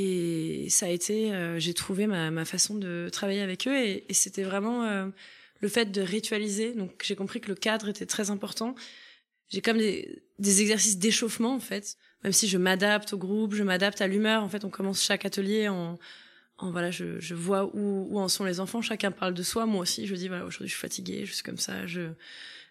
[0.00, 4.04] Et ça a été, euh, j'ai trouvé ma, ma, façon de travailler avec eux et,
[4.08, 5.08] et c'était vraiment euh,
[5.60, 6.72] le fait de ritualiser.
[6.72, 8.76] Donc j'ai compris que le cadre était très important.
[9.48, 13.64] J'ai comme des, des exercices d'échauffement en fait, même si je m'adapte au groupe, je
[13.64, 14.44] m'adapte à l'humeur.
[14.44, 15.98] En fait, on commence chaque atelier en,
[16.58, 18.82] en voilà, je, je vois où, où en sont les enfants.
[18.82, 20.06] Chacun parle de soi, moi aussi.
[20.06, 22.10] Je dis voilà, aujourd'hui je suis fatiguée, je suis comme ça, je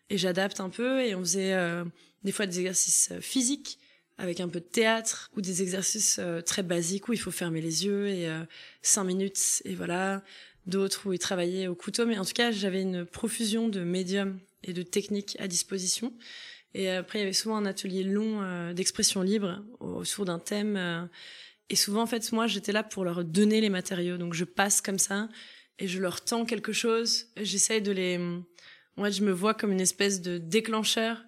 [0.10, 1.02] et j'adapte un peu.
[1.04, 1.84] Et on faisait euh,
[2.24, 3.80] des fois des exercices physiques
[4.18, 7.62] avec un peu de théâtre ou des exercices euh, très basiques où il faut fermer
[7.62, 8.44] les yeux et euh,
[8.82, 10.24] cinq minutes et voilà
[10.66, 12.06] d'autres où ils travaillaient au couteau.
[12.06, 16.14] Mais en tout cas j'avais une profusion de médiums et de techniques à disposition.
[16.74, 21.10] Et après il y avait souvent un atelier long euh, d'expression libre autour d'un thème
[21.70, 24.18] et souvent en fait moi j'étais là pour leur donner les matériaux.
[24.18, 25.30] Donc je passe comme ça
[25.80, 27.28] et je leur tends quelque chose.
[27.38, 28.18] J'essaye de les
[28.98, 31.27] moi je me vois comme une espèce de déclencheur euh,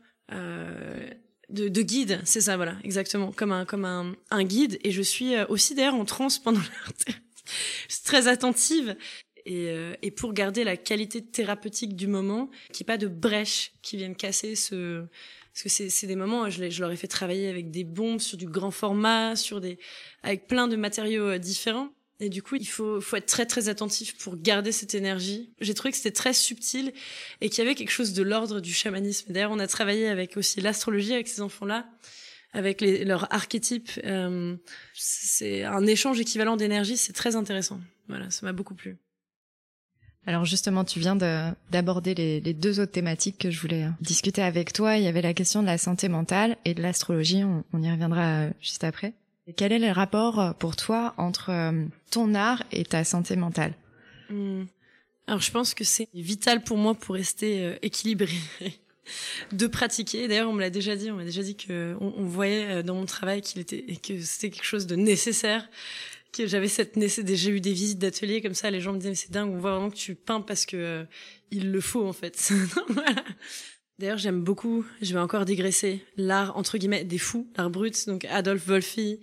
[1.49, 4.80] de, de guide, c'est ça, voilà, exactement, comme un comme un, un guide.
[4.84, 6.93] Et je suis euh, aussi d'ailleurs en transe pendant leur
[7.88, 8.95] Je suis très attentive.
[9.45, 13.07] Et, euh, et pour garder la qualité thérapeutique du moment, qu'il n'y ait pas de
[13.07, 15.05] brèche qui vienne casser ce...
[15.51, 18.38] Parce que c'est des moments, je, je leur ai fait travailler avec des bombes sur
[18.38, 19.80] du grand format, sur des,
[20.21, 21.89] avec plein de matériaux euh, différents.
[22.22, 25.49] Et du coup, il faut, faut être très très attentif pour garder cette énergie.
[25.61, 26.91] J'ai trouvé que c'était très subtil
[27.39, 29.32] et qu'il y avait quelque chose de l'ordre du chamanisme.
[29.32, 31.88] D'ailleurs, on a travaillé avec aussi l'astrologie avec ces enfants-là,
[32.51, 33.91] avec les, leurs archétypes.
[34.03, 34.57] Euh,
[34.93, 37.80] c'est un échange équivalent d'énergie, c'est très intéressant.
[38.09, 38.97] Voilà, ça m'a beaucoup plu.
[40.26, 44.74] Alors justement, tu viens d'aborder les, les, deux autres thématiques que je voulais discuter avec
[44.74, 44.97] toi.
[44.97, 47.45] Il y avait la question de la santé mentale et de l'astrologie.
[47.45, 49.13] On, on y reviendra euh, juste après.
[49.56, 53.74] Quel est le rapport euh, pour toi entre euh, ton art et ta santé mentale?
[54.30, 54.64] Mmh.
[55.28, 58.36] Alors je pense que c'est vital pour moi pour rester euh, équilibré
[59.52, 60.28] de pratiquer.
[60.28, 63.06] D'ailleurs, on me l'a déjà dit, on m'a déjà dit que on, voyait dans mon
[63.06, 65.68] travail qu'il était que c'était quelque chose de nécessaire
[66.32, 69.32] que j'avais cette j'ai eu des visites d'ateliers comme ça les gens me disaient c'est
[69.32, 71.08] dingue on voit vraiment que tu peins parce que
[71.50, 72.54] il le faut en fait
[72.89, 73.24] voilà.
[74.00, 78.24] D'ailleurs, j'aime beaucoup, je vais encore digresser, l'art, entre guillemets, des fous, l'art brut, donc
[78.24, 79.20] Adolphe Wolfi,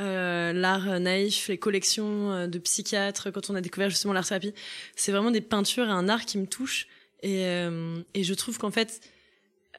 [0.00, 4.52] euh, l'art naïf, les collections euh, de psychiatres, quand on a découvert justement l'art-thérapie.
[4.96, 6.88] C'est vraiment des peintures et un art qui me touche.
[7.22, 9.00] Et, euh, et je trouve qu'en fait,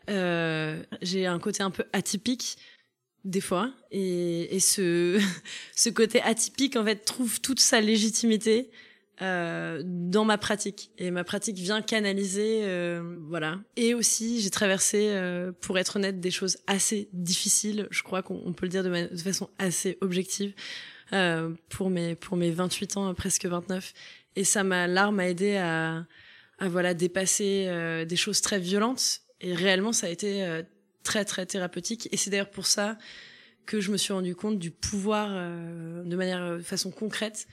[0.10, 2.58] euh, j'ai un côté un peu atypique
[3.26, 3.74] des fois.
[3.91, 5.22] Et, et ce,
[5.76, 8.72] ce côté atypique, en fait, trouve toute sa légitimité
[9.22, 10.91] euh, dans ma pratique.
[10.97, 13.59] Et ma pratique vient canaliser euh, voilà.
[13.76, 17.88] Et aussi j'ai traversé euh, pour être honnête des choses assez difficiles.
[17.89, 20.53] Je crois qu'on peut le dire de, de, façon assez objective
[21.13, 23.93] euh, pour mes pour mes 28 ans presque 29
[24.36, 26.05] et ça m'a l'art m'a aidé à,
[26.59, 29.22] à voilà dépasser euh, des choses très violentes.
[29.41, 30.61] Et réellement ça a été
[31.03, 32.07] très très thérapeutique.
[32.11, 32.97] Et c'est d'ailleurs pour ça
[33.65, 37.47] que je me suis rendu compte du pouvoir de manière de façon concrète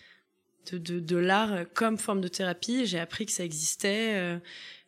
[0.73, 2.87] de, de, de l'art comme forme de thérapie.
[2.87, 4.15] J'ai appris que ça existait.
[4.15, 4.39] Euh,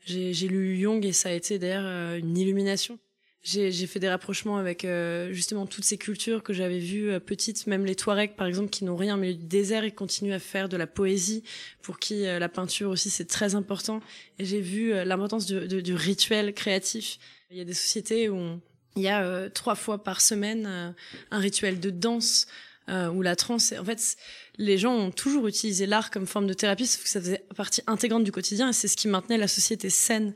[0.05, 2.99] j'ai lu Jung et ça a été d'ailleurs euh, une illumination.
[3.43, 7.87] J'ai fait des rapprochements avec euh, justement toutes ces cultures que j'avais vues petites, même
[7.87, 10.77] les Touaregs par exemple, qui n'ont rien mais du désert et continuent à faire de
[10.77, 11.45] la poésie,
[11.81, 14.01] pour qui la peinture aussi c'est très important.
[14.41, 17.20] Et j'ai vu l'importance du, du, rituel créatif.
[17.53, 18.61] Il y a des sociétés où
[18.97, 20.93] il y a trois fois par semaine
[21.31, 22.49] un rituel de danse
[22.89, 24.16] euh, la transe, en fait,
[24.59, 27.82] les gens ont toujours utilisé l'art comme forme de thérapie, sauf que ça faisait partie
[27.87, 30.34] intégrante du quotidien et c'est ce qui maintenait la société saine.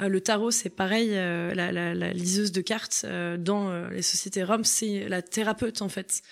[0.00, 3.88] Euh, le tarot, c'est pareil, euh, la, la, la, liseuse de cartes euh, dans euh,
[3.90, 6.22] les sociétés roms, c'est la thérapeute en fait.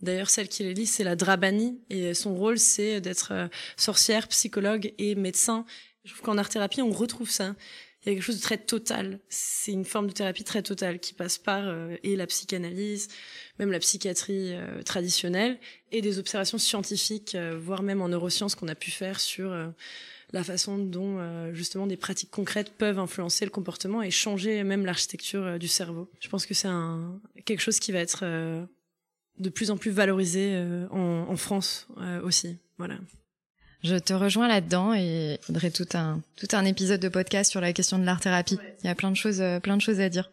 [0.00, 3.46] D'ailleurs, celle qui les lit, c'est la Drabani et son rôle, c'est d'être euh,
[3.76, 5.64] sorcière, psychologue et médecin.
[6.04, 7.54] Je trouve qu'en art-thérapie, on retrouve ça
[8.04, 9.20] il y a quelque chose de très total.
[9.28, 13.08] C'est une forme de thérapie très totale qui passe par euh, et la psychanalyse,
[13.58, 15.58] même la psychiatrie euh, traditionnelle,
[15.92, 19.68] et des observations scientifiques, euh, voire même en neurosciences qu'on a pu faire sur euh,
[20.32, 24.84] la façon dont euh, justement des pratiques concrètes peuvent influencer le comportement et changer même
[24.84, 26.10] l'architecture du cerveau.
[26.20, 26.68] Je pense que c'est
[27.44, 28.24] quelque chose qui va être
[29.38, 30.56] de plus en plus valorisé
[30.90, 31.86] en, en, France
[32.22, 32.56] aussi.
[32.78, 32.96] Voilà.
[33.82, 37.60] Je te rejoins là-dedans et il faudrait tout un tout un épisode de podcast sur
[37.60, 38.54] la question de l'art thérapie.
[38.56, 38.76] Ouais.
[38.84, 40.30] Il y a plein de choses euh, plein de choses à dire.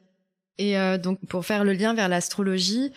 [0.57, 2.91] Et euh, donc pour faire le lien vers l'astrologie,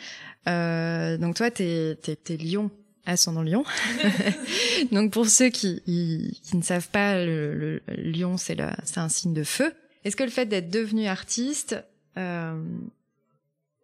[0.48, 2.70] euh, donc toi t'es t'es, t'es Lion
[3.06, 3.64] ascendant Lion.
[4.92, 8.68] donc pour ceux qui, qui, qui ne savent pas, le, le, le Lion c'est le
[8.84, 9.72] c'est un signe de feu.
[10.04, 11.76] Est-ce que le fait d'être devenu artiste
[12.18, 12.60] euh,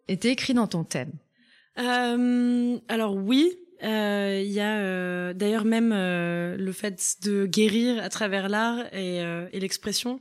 [0.07, 1.11] était écrit dans ton thème?
[1.79, 8.03] Euh, Alors oui, il euh, y a euh, d'ailleurs même euh, le fait de guérir
[8.03, 10.19] à travers l'art et, euh, et l'expression.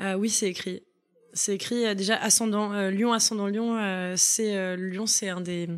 [0.00, 0.82] Euh, oui, c'est écrit.
[1.32, 3.78] C'est écrit déjà ascendant Lion, ascendant Lion.
[4.16, 5.68] c'est Lion, c'est un des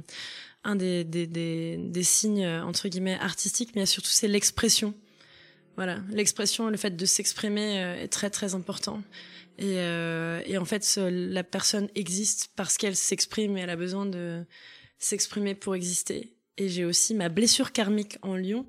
[0.65, 4.95] un des, des, des, des signes entre guillemets artistiques, mais surtout c'est l'expression.
[5.77, 9.03] Voilà, l'expression, le fait de s'exprimer est très très important.
[9.59, 14.47] Et, et en fait, la personne existe parce qu'elle s'exprime et elle a besoin de
[14.99, 16.33] s'exprimer pour exister.
[16.59, 18.67] Et j'ai aussi ma blessure karmique en lion.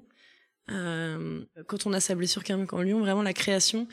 [0.71, 3.87] Euh, quand on a sa blessure karmique en lion, vraiment la création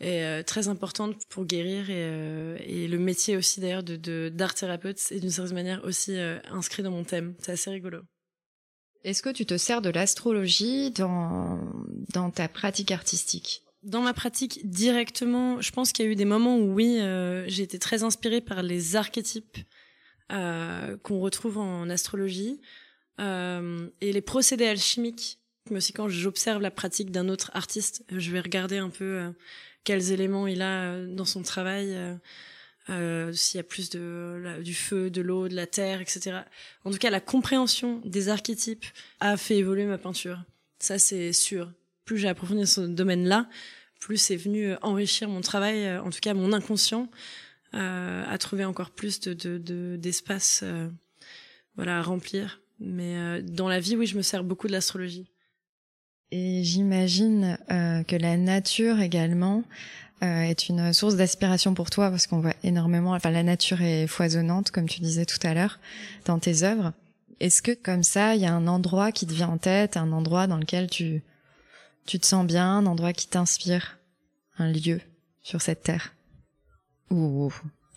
[0.00, 4.54] est euh, très importante pour guérir et, euh, et le métier aussi d'ailleurs de d'art
[4.54, 7.34] thérapeute est d'une certaine manière aussi euh, inscrit dans mon thème.
[7.40, 8.00] C'est assez rigolo.
[9.04, 11.60] Est-ce que tu te sers de l'astrologie dans
[12.12, 13.62] dans ta pratique artistique?
[13.82, 16.98] Dans ma pratique directement, je pense qu'il y a eu des moments où oui,
[17.48, 19.58] j'ai été très inspirée par les archétypes
[20.30, 22.62] qu'on retrouve en astrologie
[23.20, 25.38] euh, et les procédés alchimiques.
[25.70, 29.30] Mais aussi quand j'observe la pratique d'un autre artiste, je vais regarder un peu euh,
[29.84, 31.96] quels éléments il a euh, dans son travail,
[33.32, 36.40] s'il y a plus de du feu, de l'eau, de la terre, etc.
[36.84, 38.84] En tout cas, la compréhension des archétypes
[39.20, 40.44] a fait évoluer ma peinture.
[40.78, 41.72] Ça, c'est sûr
[42.04, 43.48] plus j'ai approfondi ce domaine-là,
[43.98, 47.10] plus c'est venu enrichir mon travail, en tout cas mon inconscient,
[47.72, 50.62] à trouver encore plus de, de, d'espace
[51.76, 52.60] voilà, à remplir.
[52.80, 55.30] Mais euh, dans la vie, oui, je me sers beaucoup de l'astrologie.
[56.30, 59.62] Et j'imagine euh, que la nature également
[60.22, 64.06] euh, est une source d'aspiration pour toi parce qu'on voit énormément, enfin la nature est
[64.06, 65.78] foisonnante comme tu disais tout à l'heure
[66.24, 66.92] dans tes œuvres.
[67.40, 70.12] Est-ce que comme ça, il y a un endroit qui te vient en tête, un
[70.12, 71.22] endroit dans lequel tu
[72.06, 73.98] tu te sens bien, un endroit qui t'inspire,
[74.58, 75.00] un lieu
[75.42, 76.14] sur cette terre?
[77.10, 77.50] Ou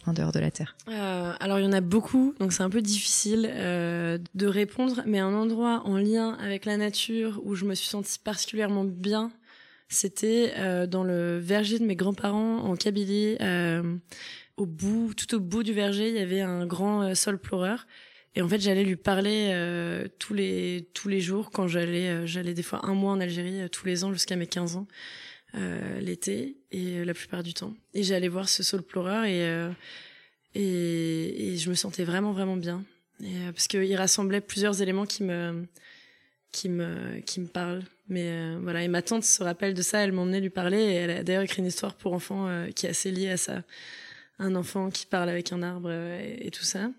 [0.07, 2.69] en dehors de la terre euh, Alors il y en a beaucoup, donc c'est un
[2.69, 7.65] peu difficile euh, de répondre, mais un endroit en lien avec la nature où je
[7.65, 9.31] me suis sentie particulièrement bien,
[9.89, 13.37] c'était euh, dans le verger de mes grands-parents en Kabylie.
[14.57, 17.85] Au bout, tout au bout du verger, il y avait un grand sol pleureur
[18.33, 19.53] et en fait, j'allais lui parler
[20.17, 23.85] tous les tous les jours quand j'allais j'allais des fois un mois en Algérie tous
[23.85, 24.87] les ans jusqu'à mes 15 ans
[25.55, 27.73] euh, l'été et la plupart du temps.
[27.93, 29.69] Et j'allais voir ce saule pleureur et,
[30.55, 32.83] et et je me sentais vraiment vraiment bien
[33.23, 35.65] et, parce qu'il rassemblait plusieurs éléments qui me
[36.51, 37.83] qui me qui me parlent.
[38.09, 41.11] Mais voilà, et ma tante se rappelle de ça, elle m'emmenait lui parler et elle
[41.11, 43.63] a d'ailleurs écrit une histoire pour enfants qui est assez liée à ça.
[44.39, 46.89] Un enfant qui parle avec un arbre et, et tout ça.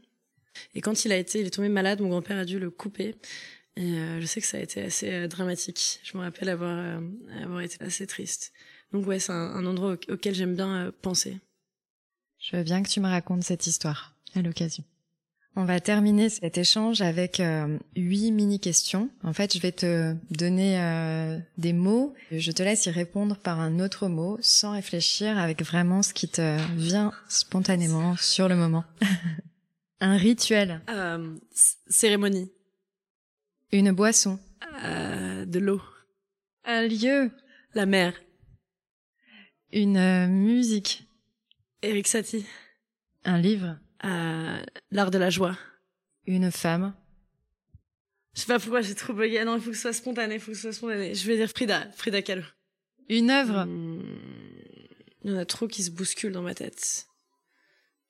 [0.75, 3.15] Et quand il a été, il est tombé malade, mon grand-père a dû le couper.
[3.79, 6.01] Et euh, je sais que ça a été assez euh, dramatique.
[6.03, 7.01] Je me rappelle avoir euh,
[7.43, 8.53] avoir été assez triste.
[8.93, 11.39] Donc ouais, c'est un, un, endroit auquel j'aime bien euh, penser.
[12.41, 14.83] Je veux bien que tu me racontes cette histoire à l'occasion.
[15.57, 19.11] On va terminer cet échange avec euh, huit mini-questions.
[19.25, 22.15] En fait, je vais te donner euh, des mots.
[22.31, 26.29] Je te laisse y répondre par un autre mot, sans réfléchir, avec vraiment ce qui
[26.29, 28.85] te vient spontanément sur le moment.
[30.01, 30.81] Un rituel.
[30.91, 31.35] Euh,
[31.89, 32.53] cérémonie.
[33.73, 34.39] Une boisson.
[34.85, 35.83] Euh, de l'eau.
[36.65, 37.31] Un lieu.
[37.75, 38.15] La mer.
[39.73, 41.07] Une euh, musique.
[41.83, 42.47] Eric Satie.
[43.25, 43.79] Un livre.
[44.05, 45.57] Euh, L'art de la joie.
[46.27, 46.95] Une femme.
[48.35, 49.45] Je sais pas pourquoi j'ai trop bugué.
[49.45, 51.15] Non, il faut que ce soit spontané, il faut que ce soit spontané.
[51.15, 52.45] Je vais dire Frida, Frida Kahlo.
[53.09, 53.65] Une œuvre.
[53.65, 54.03] Mmh,
[55.25, 57.07] il y en a trop qui se bousculent dans ma tête.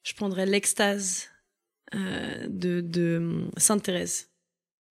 [0.02, 1.28] Je prendrais l'extase
[1.94, 4.28] euh, de, de Sainte Thérèse.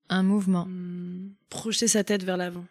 [0.10, 0.66] Un mouvement.
[0.66, 2.66] Mmh, projeter sa tête vers l'avant.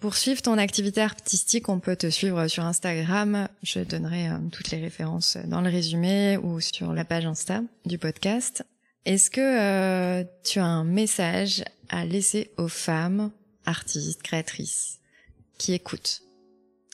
[0.00, 3.48] Pour suivre ton activité artistique, on peut te suivre sur Instagram.
[3.64, 7.98] Je donnerai euh, toutes les références dans le résumé ou sur la page Insta du
[7.98, 8.64] podcast.
[9.06, 13.32] Est-ce que euh, tu as un message à laisser aux femmes,
[13.66, 15.00] artistes, créatrices,
[15.58, 16.22] qui écoutent?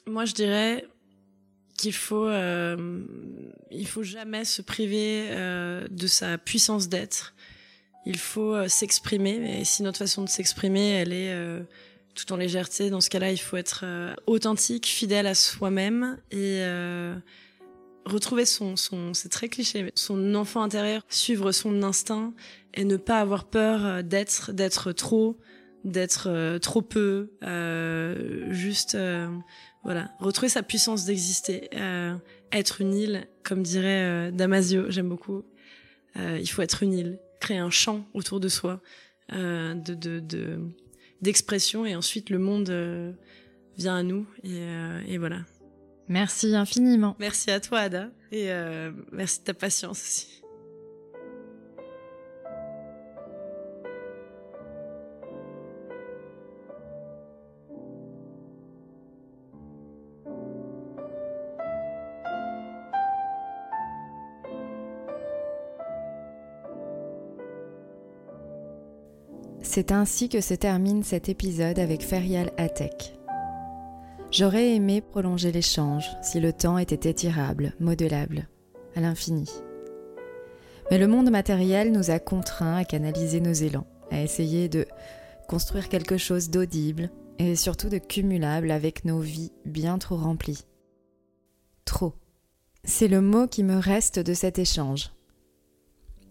[0.07, 0.87] Moi, je dirais
[1.77, 3.05] qu'il faut, euh,
[3.71, 5.29] il faut jamais se priver
[5.91, 7.35] de sa puissance d'être.
[8.07, 9.61] Il faut euh, s'exprimer.
[9.61, 11.63] Et si notre façon de s'exprimer, elle est euh,
[12.15, 16.61] tout en légèreté, dans ce cas-là, il faut être euh, authentique, fidèle à soi-même et
[16.63, 17.15] euh,
[18.05, 22.35] retrouver son, son c'est très cliché, son enfant intérieur, suivre son instinct
[22.75, 25.39] et ne pas avoir peur d'être, d'être trop,
[25.85, 27.31] d'être trop peu,
[28.51, 28.97] juste
[29.85, 32.15] voilà, retrouver sa puissance d'exister, euh,
[32.53, 35.45] être une île, comme dirait euh, Damasio, j'aime beaucoup.
[36.17, 38.81] Euh, il faut être une île, créer un champ autour de soi,
[39.33, 40.59] euh, de de de
[41.21, 43.13] d'expression, et ensuite le monde euh,
[43.79, 45.41] vient à nous, et, euh, et voilà.
[46.09, 47.17] Merci infiniment.
[47.19, 48.51] Merci à toi, Ada, et
[49.11, 50.44] merci de ta patience aussi.
[69.75, 73.19] C'est ainsi que se termine cet épisode avec Ferial Atek.
[74.31, 78.47] J'aurais aimé prolonger l'échange si le temps était étirable, modelable,
[78.95, 79.51] à l'infini.
[80.93, 84.87] Mais le monde matériel nous a contraints à canaliser nos élans, à essayer de
[85.49, 87.11] construire quelque chose d'audible
[87.41, 90.67] et surtout de cumulable avec nos vies bien trop remplies.
[91.85, 92.15] Trop.
[92.85, 95.11] C'est le mot qui me reste de cet échange.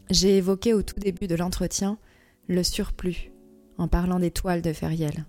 [0.09, 1.97] J'ai évoqué au tout début de l'entretien
[2.47, 3.32] le surplus
[3.77, 5.25] en parlant des toiles de Feriel.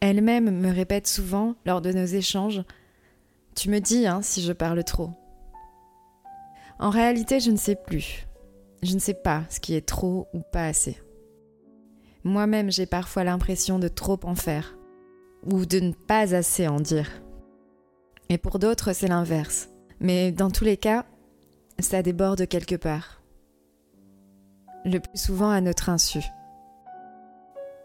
[0.00, 2.62] Elle-même me répète souvent lors de nos échanges
[3.54, 5.10] Tu me dis hein, si je parle trop.
[6.78, 8.26] En réalité, je ne sais plus.
[8.82, 10.98] Je ne sais pas ce qui est trop ou pas assez.
[12.22, 14.76] Moi-même, j'ai parfois l'impression de trop en faire,
[15.44, 17.10] ou de ne pas assez en dire.
[18.28, 19.68] Et pour d'autres, c'est l'inverse.
[20.00, 21.06] Mais dans tous les cas,
[21.78, 23.22] ça déborde quelque part.
[24.84, 26.20] Le plus souvent à notre insu.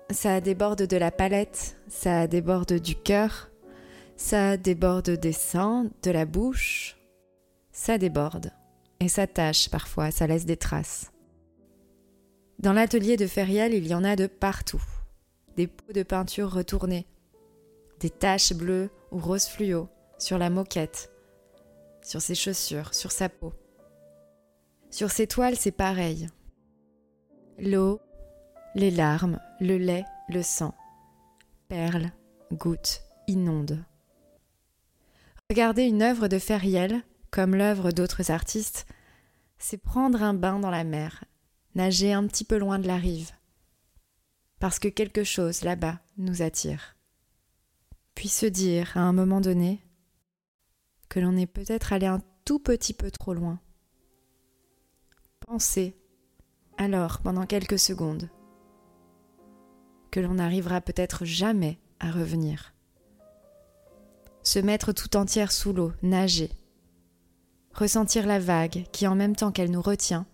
[0.10, 3.50] Ça déborde de la palette, ça déborde du cœur,
[4.16, 6.98] ça déborde des seins, de la bouche,
[7.72, 8.52] ça déborde.
[9.00, 11.12] Et ça tâche parfois, ça laisse des traces.
[12.60, 14.84] Dans l'atelier de Ferial, il y en a de partout.
[15.58, 17.06] Des pots de peinture retournés,
[18.00, 19.88] des taches bleues ou rose fluo
[20.18, 21.12] sur la moquette,
[22.02, 23.54] sur ses chaussures, sur sa peau.
[24.90, 26.28] Sur ses toiles, c'est pareil.
[27.58, 28.00] L'eau,
[28.76, 30.76] les larmes, le lait, le sang.
[31.68, 32.12] Perles,
[32.52, 33.84] gouttes, inondent.
[35.50, 38.88] Regarder une œuvre de Feriel, comme l'œuvre d'autres artistes,
[39.58, 41.24] c'est prendre un bain dans la mer,
[41.76, 43.32] nager un petit peu loin de la rive,
[44.60, 46.96] parce que quelque chose là-bas nous attire.
[48.16, 49.84] Puis se dire à un moment donné
[51.10, 53.60] que l'on est peut-être allé un tout petit peu trop loin.
[55.40, 55.96] Penser
[56.78, 58.30] alors pendant quelques secondes
[60.14, 62.76] que l'on n'arrivera peut-être jamais à revenir.
[64.44, 66.52] Se mettre tout entière sous l'eau, nager,
[67.74, 70.28] ressentir la vague qui en même temps qu'elle nous retient,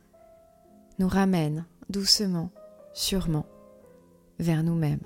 [1.00, 2.52] nous ramène doucement,
[2.94, 3.46] sûrement,
[4.38, 5.00] vers nous-mêmes.